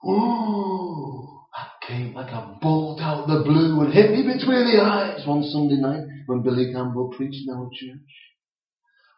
Ooh, 0.05 1.27
that 1.55 1.87
came 1.87 2.13
like 2.13 2.31
a 2.31 2.57
bolt 2.61 2.99
out 2.99 3.27
the 3.27 3.43
blue 3.43 3.81
and 3.81 3.93
hit 3.93 4.11
me 4.11 4.23
between 4.23 4.65
the 4.65 4.81
eyes 4.81 5.25
one 5.27 5.43
Sunday 5.43 5.75
night 5.75 6.03
when 6.25 6.41
Billy 6.41 6.71
Campbell 6.73 7.13
preached 7.15 7.47
in 7.47 7.53
our 7.53 7.69
church. 7.73 7.99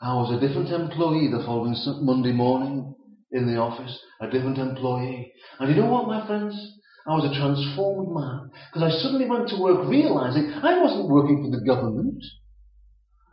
I 0.01 0.15
was 0.15 0.31
a 0.31 0.45
different 0.45 0.69
employee 0.69 1.29
the 1.31 1.43
following 1.45 1.75
Monday 2.01 2.33
morning 2.33 2.95
in 3.31 3.47
the 3.47 3.59
office, 3.59 3.97
a 4.19 4.29
different 4.29 4.57
employee. 4.57 5.31
And 5.59 5.69
you 5.69 5.81
know 5.81 5.89
what, 5.89 6.07
my 6.07 6.25
friends? 6.27 6.55
I 7.07 7.15
was 7.17 7.25
a 7.25 7.33
transformed 7.33 8.13
man 8.13 8.51
because 8.69 8.93
I 8.93 9.01
suddenly 9.01 9.25
went 9.25 9.49
to 9.49 9.57
work 9.57 9.89
realizing 9.89 10.53
I 10.53 10.77
wasn't 10.77 11.09
working 11.09 11.41
for 11.41 11.49
the 11.49 11.65
government. 11.65 12.21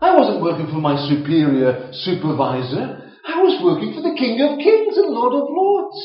I 0.00 0.16
wasn't 0.16 0.40
working 0.40 0.66
for 0.72 0.80
my 0.80 0.96
superior 0.96 1.90
supervisor. 1.92 3.12
I 3.28 3.42
was 3.44 3.60
working 3.60 3.92
for 3.92 4.00
the 4.00 4.16
King 4.16 4.40
of 4.40 4.56
Kings 4.56 4.96
and 4.96 5.12
Lord 5.12 5.36
of 5.36 5.52
Lords. 5.52 6.00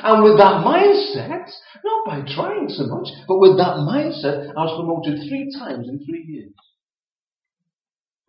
And 0.00 0.22
with 0.24 0.38
that 0.38 0.64
mindset, 0.64 1.28
not 1.84 2.00
by 2.06 2.24
trying 2.24 2.70
so 2.72 2.86
much, 2.88 3.08
but 3.28 3.36
with 3.36 3.58
that 3.58 3.84
mindset, 3.84 4.54
I 4.56 4.64
was 4.64 4.72
promoted 4.80 5.28
three 5.28 5.52
times 5.52 5.88
in 5.88 6.00
three 6.06 6.24
years. 6.24 6.56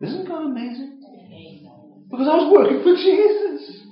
Isn't 0.02 0.28
God 0.28 0.50
amazing? 0.50 1.00
Because 2.10 2.28
I 2.28 2.36
was 2.44 2.52
working 2.52 2.82
for 2.82 2.92
Jesus. 2.92 3.88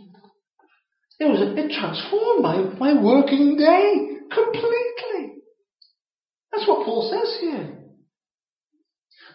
It 1.22 1.30
was, 1.30 1.54
it 1.54 1.70
transformed 1.78 2.42
my, 2.42 2.56
my 2.82 3.00
working 3.00 3.54
day 3.56 4.18
completely. 4.26 5.38
That's 6.50 6.66
what 6.66 6.84
Paul 6.84 7.06
says 7.14 7.38
here. 7.40 7.78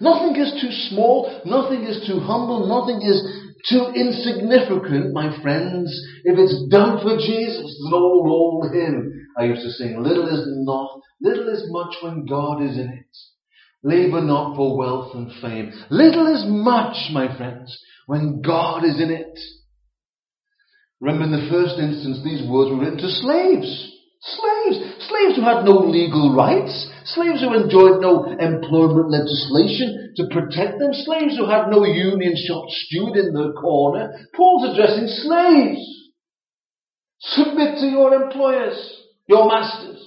Nothing 0.02 0.36
is 0.36 0.52
too 0.62 0.72
small, 0.92 1.42
nothing 1.46 1.84
is 1.84 2.06
too 2.06 2.20
humble, 2.20 2.68
nothing 2.68 3.02
is 3.02 3.24
too 3.70 3.88
insignificant, 3.96 5.14
my 5.14 5.42
friends, 5.42 5.88
if 6.26 6.38
it's 6.38 6.68
done 6.70 7.00
for 7.02 7.16
Jesus. 7.16 7.64
It's 7.64 7.92
old, 7.94 8.28
old 8.28 8.74
hymn 8.74 9.26
I 9.40 9.46
used 9.46 9.64
to 9.64 9.72
sing. 9.72 10.04
Little 10.04 10.28
is 10.28 10.44
not, 10.68 11.00
little 11.22 11.48
is 11.48 11.64
much 11.72 11.96
when 12.02 12.26
God 12.26 12.62
is 12.64 12.78
in 12.78 12.90
it. 12.90 13.18
Labor 13.82 14.22
not 14.22 14.58
for 14.58 14.78
wealth 14.78 15.16
and 15.16 15.32
fame. 15.42 15.72
Little 15.90 16.28
is 16.36 16.44
much, 16.48 17.12
my 17.14 17.36
friends, 17.38 17.80
when 18.08 18.42
God 18.42 18.84
is 18.84 19.00
in 19.00 19.10
it. 19.10 19.40
Remember 21.00 21.26
in 21.26 21.32
the 21.32 21.50
first 21.50 21.78
instance, 21.78 22.22
these 22.24 22.48
words 22.50 22.72
were 22.72 22.82
written 22.82 22.98
to 22.98 23.10
slaves. 23.10 23.70
Slaves. 24.20 24.78
Slaves 25.08 25.36
who 25.36 25.44
had 25.44 25.64
no 25.64 25.78
legal 25.86 26.34
rights. 26.34 26.90
Slaves 27.06 27.42
who 27.42 27.54
enjoyed 27.54 28.02
no 28.02 28.26
employment 28.26 29.12
legislation 29.12 30.14
to 30.18 30.28
protect 30.34 30.80
them. 30.80 30.90
Slaves 30.94 31.38
who 31.38 31.46
had 31.46 31.70
no 31.70 31.86
union 31.86 32.34
shop 32.36 32.66
steward 32.70 33.18
in 33.18 33.34
their 33.34 33.54
corner. 33.54 34.12
Paul's 34.36 34.74
addressing 34.74 35.08
slaves. 35.08 35.82
Submit 37.20 37.78
to 37.80 37.88
your 37.88 38.14
employers, 38.14 38.78
your 39.28 39.48
masters. 39.48 40.04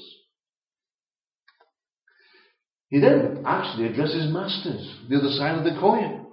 He 2.88 2.99
then 2.99 3.45
actually 3.47 3.86
addresses 3.86 4.32
masters, 4.32 4.97
the 5.09 5.18
other 5.18 5.30
side 5.30 5.59
of 5.59 5.64
the 5.64 5.78
coin. 5.80 6.26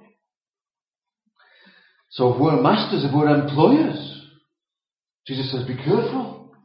So 2.09 2.33
if 2.33 2.41
we're 2.41 2.61
masters, 2.61 3.05
if 3.05 3.13
we're 3.13 3.29
employers, 3.29 4.16
Jesus 5.27 5.51
says, 5.51 5.67
be 5.67 5.75
careful 5.75 6.55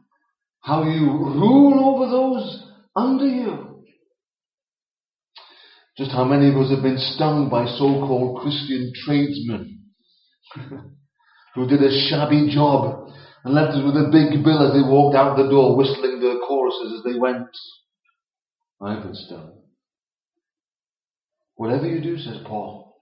how 0.61 0.83
you 0.83 1.05
rule 1.05 1.93
over 1.93 2.09
those 2.09 2.63
under 2.95 3.27
you. 3.27 3.83
Just 5.97 6.11
how 6.11 6.23
many 6.23 6.49
of 6.49 6.55
us 6.55 6.71
have 6.71 6.81
been 6.81 6.97
stung 6.97 7.49
by 7.51 7.65
so-called 7.65 8.41
Christian 8.41 8.91
tradesmen 9.05 9.81
who 11.55 11.67
did 11.67 11.83
a 11.83 11.91
shabby 12.09 12.49
job 12.51 13.09
and 13.43 13.53
left 13.53 13.73
us 13.73 13.83
with 13.83 13.95
a 13.95 14.09
big 14.09 14.43
bill 14.43 14.65
as 14.65 14.73
they 14.73 14.89
walked 14.89 15.15
out 15.15 15.35
the 15.35 15.49
door 15.49 15.75
whistling 15.75 16.21
their 16.21 16.39
choruses 16.47 16.99
as 16.99 17.13
they 17.13 17.19
went. 17.19 17.45
I've 18.81 19.03
been 19.03 19.13
stung. 19.13 19.59
Whatever 21.55 21.87
you 21.87 22.01
do, 22.01 22.17
says 22.17 22.37
Paul, 22.45 22.95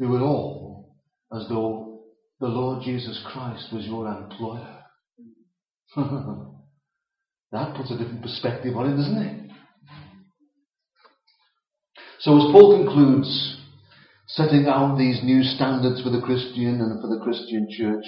do 0.00 0.16
it 0.16 0.20
all 0.20 0.96
as 1.32 1.46
though 1.48 1.85
the 2.40 2.46
Lord 2.46 2.82
Jesus 2.84 3.22
Christ 3.32 3.68
was 3.72 3.86
your 3.86 4.06
employer. 4.06 4.82
that 7.52 7.76
puts 7.76 7.90
a 7.90 7.96
different 7.96 8.22
perspective 8.22 8.76
on 8.76 8.92
it, 8.92 8.96
doesn't 8.96 9.22
it? 9.22 9.50
So 12.20 12.36
as 12.36 12.52
Paul 12.52 12.84
concludes 12.84 13.56
setting 14.26 14.66
out 14.66 14.98
these 14.98 15.20
new 15.22 15.42
standards 15.42 16.02
for 16.02 16.10
the 16.10 16.20
Christian 16.20 16.80
and 16.80 17.00
for 17.00 17.08
the 17.08 17.22
Christian 17.22 17.68
church, 17.70 18.04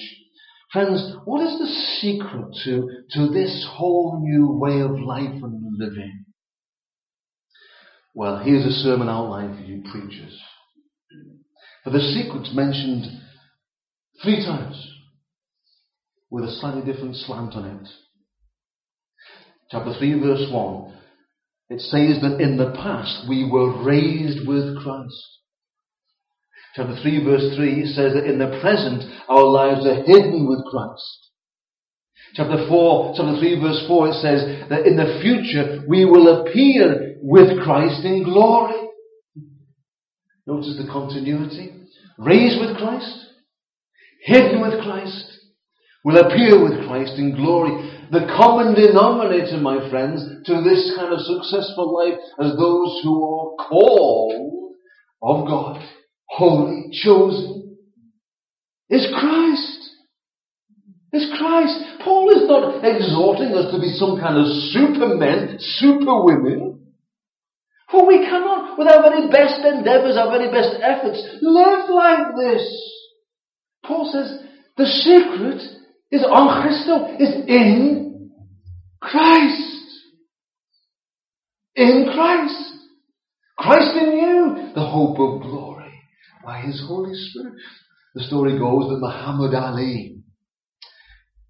friends, 0.73 1.15
what 1.25 1.47
is 1.47 1.59
the 1.59 1.67
secret 2.01 2.55
to, 2.65 2.89
to 3.13 3.29
this 3.33 3.67
whole 3.71 4.21
new 4.21 4.59
way 4.59 4.81
of 4.81 4.99
life 5.01 5.43
and 5.43 5.79
living? 5.79 6.25
Well, 8.15 8.39
here's 8.39 8.67
a 8.67 8.81
sermon 8.83 9.09
outline 9.09 9.57
for 9.57 9.63
you 9.63 9.83
preachers. 9.91 10.37
For 11.85 11.91
the 11.91 12.01
secret's 12.01 12.53
mentioned 12.53 13.07
three 14.23 14.45
times 14.45 14.77
with 16.31 16.45
a 16.45 16.53
slightly 16.61 16.91
different 16.91 17.17
slant 17.17 17.55
on 17.55 17.65
it. 17.65 17.89
Chapter 19.71 19.95
3 19.99 20.21
verse 20.21 20.47
1. 20.51 20.95
It 21.71 21.81
says 21.81 22.21
that 22.23 22.41
in 22.41 22.57
the 22.57 22.73
past 22.73 23.29
we 23.29 23.49
were 23.51 23.85
raised 23.85 24.47
with 24.47 24.83
Christ. 24.83 25.23
Chapter 26.75 26.97
3 27.03 27.25
verse 27.25 27.57
3 27.57 27.85
says 27.87 28.15
that 28.15 28.25
in 28.25 28.39
the 28.39 28.59
present 28.61 29.03
our 29.29 29.45
lives 29.45 29.87
are 29.87 30.03
hidden 30.05 30.49
with 30.49 30.65
Christ. 30.71 31.29
Chapter 32.35 32.67
4, 32.69 33.15
chapter 33.17 33.39
3 33.39 33.61
verse 33.61 33.85
4 33.87 34.09
it 34.09 34.15
says 34.15 34.69
that 34.69 34.87
in 34.87 34.97
the 34.97 35.21
future 35.21 35.85
we 35.89 36.05
will 36.05 36.41
appear 36.41 37.17
with 37.23 37.63
Christ 37.63 38.05
in 38.05 38.25
glory. 38.25 38.89
Notice 40.47 40.79
the 40.79 40.91
continuity. 40.91 41.75
Raised 42.17 42.61
with 42.61 42.77
Christ, 42.79 43.28
hidden 44.29 44.61
with 44.61 44.81
Christ, 44.83 45.25
will 46.05 46.19
appear 46.19 46.63
with 46.63 46.87
Christ 46.87 47.15
in 47.17 47.35
glory. 47.35 47.73
The 48.13 48.29
common 48.37 48.75
denominator, 48.75 49.59
my 49.59 49.89
friends, 49.91 50.23
to 50.47 50.63
this 50.63 50.93
kind 50.97 51.13
of 51.13 51.21
successful 51.21 51.93
life 51.97 52.19
as 52.41 52.57
those 52.57 53.01
who 53.03 53.25
are 53.25 53.69
called 53.69 54.75
of 55.23 55.47
God, 55.49 55.83
holy, 56.29 56.91
chosen, 56.93 57.77
is 58.89 59.07
Christ. 59.19 59.75
Is 61.13 61.27
Christ. 61.39 62.05
Paul 62.05 62.31
is 62.37 62.49
not 62.49 62.85
exhorting 62.85 63.53
us 63.57 63.73
to 63.73 63.81
be 63.81 63.97
some 63.97 64.21
kind 64.21 64.37
of 64.37 64.47
supermen, 64.73 65.57
superwomen. 65.59 66.93
For 67.91 68.07
we 68.07 68.19
cannot, 68.19 68.79
with 68.79 68.89
our 68.89 69.03
very 69.03 69.29
best 69.31 69.65
endeavors, 69.65 70.17
our 70.19 70.31
very 70.31 70.53
best 70.53 70.77
efforts, 70.83 71.21
live 71.41 71.89
like 71.89 72.37
this. 72.37 72.61
Paul 73.89 74.11
says 74.13 74.39
the 74.77 74.85
secret 74.85 75.63
is 76.13 76.23
on 76.23 76.63
Christo, 76.63 77.17
is 77.19 77.35
in 77.49 78.31
Christ. 79.01 79.75
In 81.75 82.11
Christ. 82.13 82.73
Christ 83.57 83.97
in 83.97 84.13
you, 84.19 84.73
the 84.75 84.87
hope 84.87 85.19
of 85.19 85.43
glory 85.43 85.93
by 86.45 86.61
His 86.61 86.85
Holy 86.87 87.13
Spirit. 87.15 87.55
The 88.15 88.23
story 88.25 88.59
goes 88.59 88.89
that 88.89 89.01
Muhammad 89.01 89.55
Ali 89.55 90.19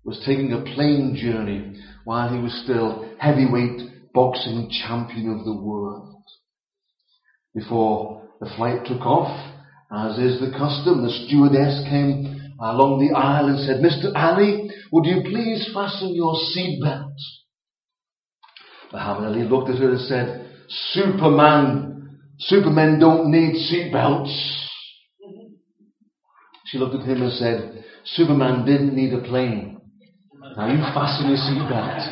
was 0.04 0.22
taking 0.24 0.52
a 0.52 0.62
plane 0.74 1.16
journey 1.20 1.78
while 2.04 2.32
he 2.32 2.40
was 2.40 2.62
still 2.64 3.14
heavyweight 3.18 4.12
boxing 4.14 4.70
champion 4.86 5.38
of 5.38 5.44
the 5.44 5.60
world. 5.60 6.22
Before 7.54 8.22
the 8.40 8.50
flight 8.56 8.86
took 8.86 9.02
off, 9.02 9.57
as 9.90 10.18
is 10.18 10.40
the 10.40 10.50
custom, 10.50 11.02
the 11.02 11.10
stewardess 11.10 11.84
came 11.88 12.52
along 12.60 12.98
the 13.00 13.16
aisle 13.16 13.48
and 13.48 13.58
said, 13.60 13.80
Mr. 13.80 14.12
Ali, 14.14 14.70
would 14.92 15.06
you 15.06 15.22
please 15.24 15.70
fasten 15.72 16.14
your 16.14 16.34
seatbelt? 16.34 17.14
Muhammad 18.92 19.36
Ali 19.36 19.44
looked 19.44 19.70
at 19.70 19.78
her 19.78 19.90
and 19.90 20.00
said, 20.00 20.50
Superman, 20.68 22.18
Supermen 22.38 22.98
don't 23.00 23.30
need 23.30 23.54
seatbelts. 23.54 24.66
She 26.66 26.76
looked 26.78 26.96
at 26.96 27.08
him 27.08 27.22
and 27.22 27.32
said, 27.32 27.84
Superman 28.04 28.66
didn't 28.66 28.94
need 28.94 29.14
a 29.14 29.22
plane. 29.22 29.80
Now 30.56 30.66
you 30.70 30.78
fasten 30.92 31.28
your 31.28 31.38
seatbelt. 31.38 32.04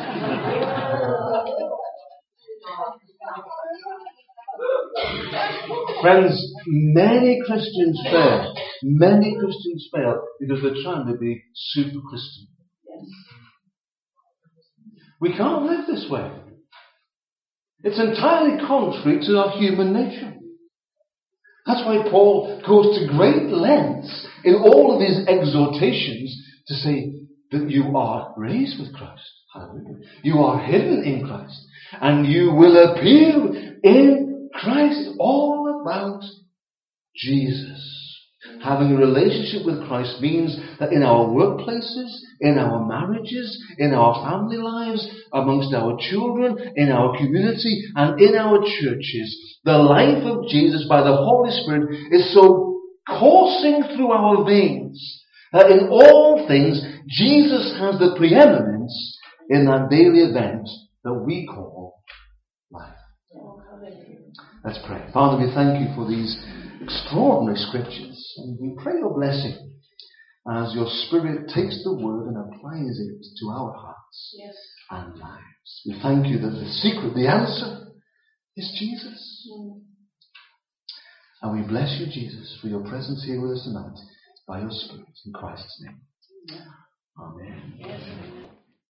Friends, 6.01 6.53
many 6.67 7.39
Christians 7.45 7.99
fail. 8.11 8.53
Many 8.83 9.35
Christians 9.39 9.89
fail 9.93 10.21
because 10.39 10.61
they're 10.61 10.83
trying 10.83 11.07
to 11.11 11.17
be 11.17 11.43
super 11.53 11.99
Christian. 12.09 12.47
We 15.19 15.35
can't 15.35 15.63
live 15.63 15.87
this 15.87 16.05
way. 16.09 16.31
It's 17.83 17.99
entirely 17.99 18.59
contrary 18.65 19.19
to 19.25 19.37
our 19.37 19.57
human 19.57 19.93
nature. 19.93 20.33
That's 21.65 21.85
why 21.85 22.07
Paul 22.09 22.61
goes 22.65 22.97
to 22.97 23.07
great 23.07 23.49
lengths 23.49 24.27
in 24.43 24.55
all 24.55 24.95
of 24.95 25.01
his 25.01 25.27
exhortations 25.27 26.35
to 26.67 26.73
say 26.75 27.13
that 27.51 27.69
you 27.69 27.95
are 27.97 28.33
raised 28.37 28.79
with 28.79 28.93
Christ. 28.93 29.29
Hallelujah. 29.53 30.05
You 30.23 30.39
are 30.39 30.59
hidden 30.59 31.03
in 31.03 31.25
Christ. 31.25 31.59
And 31.93 32.25
you 32.25 32.51
will 32.53 32.91
appear 32.91 33.77
in 33.83 34.26
Christ 34.53 34.99
is 34.99 35.15
all 35.19 35.81
about 35.81 36.23
Jesus. 37.15 37.97
Having 38.63 38.93
a 38.93 38.97
relationship 38.97 39.65
with 39.65 39.87
Christ 39.87 40.21
means 40.21 40.57
that 40.79 40.93
in 40.93 41.03
our 41.03 41.25
workplaces, 41.25 42.09
in 42.39 42.57
our 42.57 42.85
marriages, 42.85 43.61
in 43.77 43.93
our 43.93 44.13
family 44.29 44.57
lives, 44.57 45.07
amongst 45.33 45.73
our 45.73 45.97
children, 45.99 46.57
in 46.75 46.89
our 46.91 47.17
community, 47.17 47.83
and 47.95 48.19
in 48.21 48.35
our 48.35 48.59
churches, 48.79 49.57
the 49.63 49.77
life 49.77 50.23
of 50.23 50.47
Jesus 50.47 50.85
by 50.87 51.01
the 51.01 51.15
Holy 51.15 51.51
Spirit 51.51 51.89
is 52.11 52.33
so 52.33 52.81
coursing 53.07 53.83
through 53.95 54.11
our 54.11 54.45
veins 54.45 55.23
that 55.53 55.71
in 55.71 55.89
all 55.89 56.45
things, 56.47 56.81
Jesus 57.07 57.75
has 57.79 57.99
the 57.99 58.15
preeminence 58.17 59.19
in 59.49 59.65
that 59.65 59.89
daily 59.89 60.19
event 60.19 60.67
that 61.03 61.13
we 61.13 61.47
call 61.47 62.01
life. 62.71 62.93
Oh, 63.33 63.61
Let's 64.67 64.85
pray. 64.85 64.99
Father, 65.13 65.37
we 65.41 65.49
thank 65.55 65.79
you 65.79 65.95
for 65.95 66.05
these 66.05 66.35
extraordinary 66.81 67.57
scriptures 67.57 68.33
and 68.35 68.59
we 68.59 68.75
pray 68.83 68.99
your 68.99 69.13
blessing 69.13 69.79
as 70.51 70.75
your 70.75 70.87
Spirit 71.07 71.49
takes 71.55 71.81
the 71.85 71.95
word 71.95 72.27
and 72.27 72.35
applies 72.35 72.99
it 72.99 73.25
to 73.39 73.47
our 73.47 73.71
hearts 73.71 74.35
yes. 74.37 74.53
and 74.91 75.17
lives. 75.17 75.81
We 75.85 75.97
thank 76.01 76.27
you 76.27 76.39
that 76.39 76.49
the 76.49 76.69
secret, 76.83 77.15
the 77.15 77.29
answer, 77.29 77.93
is 78.57 78.75
Jesus. 78.77 79.49
Mm. 79.57 79.79
And 81.43 81.61
we 81.61 81.65
bless 81.65 81.97
you, 82.01 82.07
Jesus, 82.07 82.59
for 82.61 82.67
your 82.67 82.81
presence 82.89 83.23
here 83.25 83.39
with 83.39 83.51
us 83.51 83.63
tonight 83.63 83.97
by 84.49 84.59
your 84.59 84.71
Spirit 84.71 85.07
in 85.25 85.31
Christ's 85.31 85.81
name. 85.81 86.59
Amen. 87.17 87.73
Yes. 87.79 88.01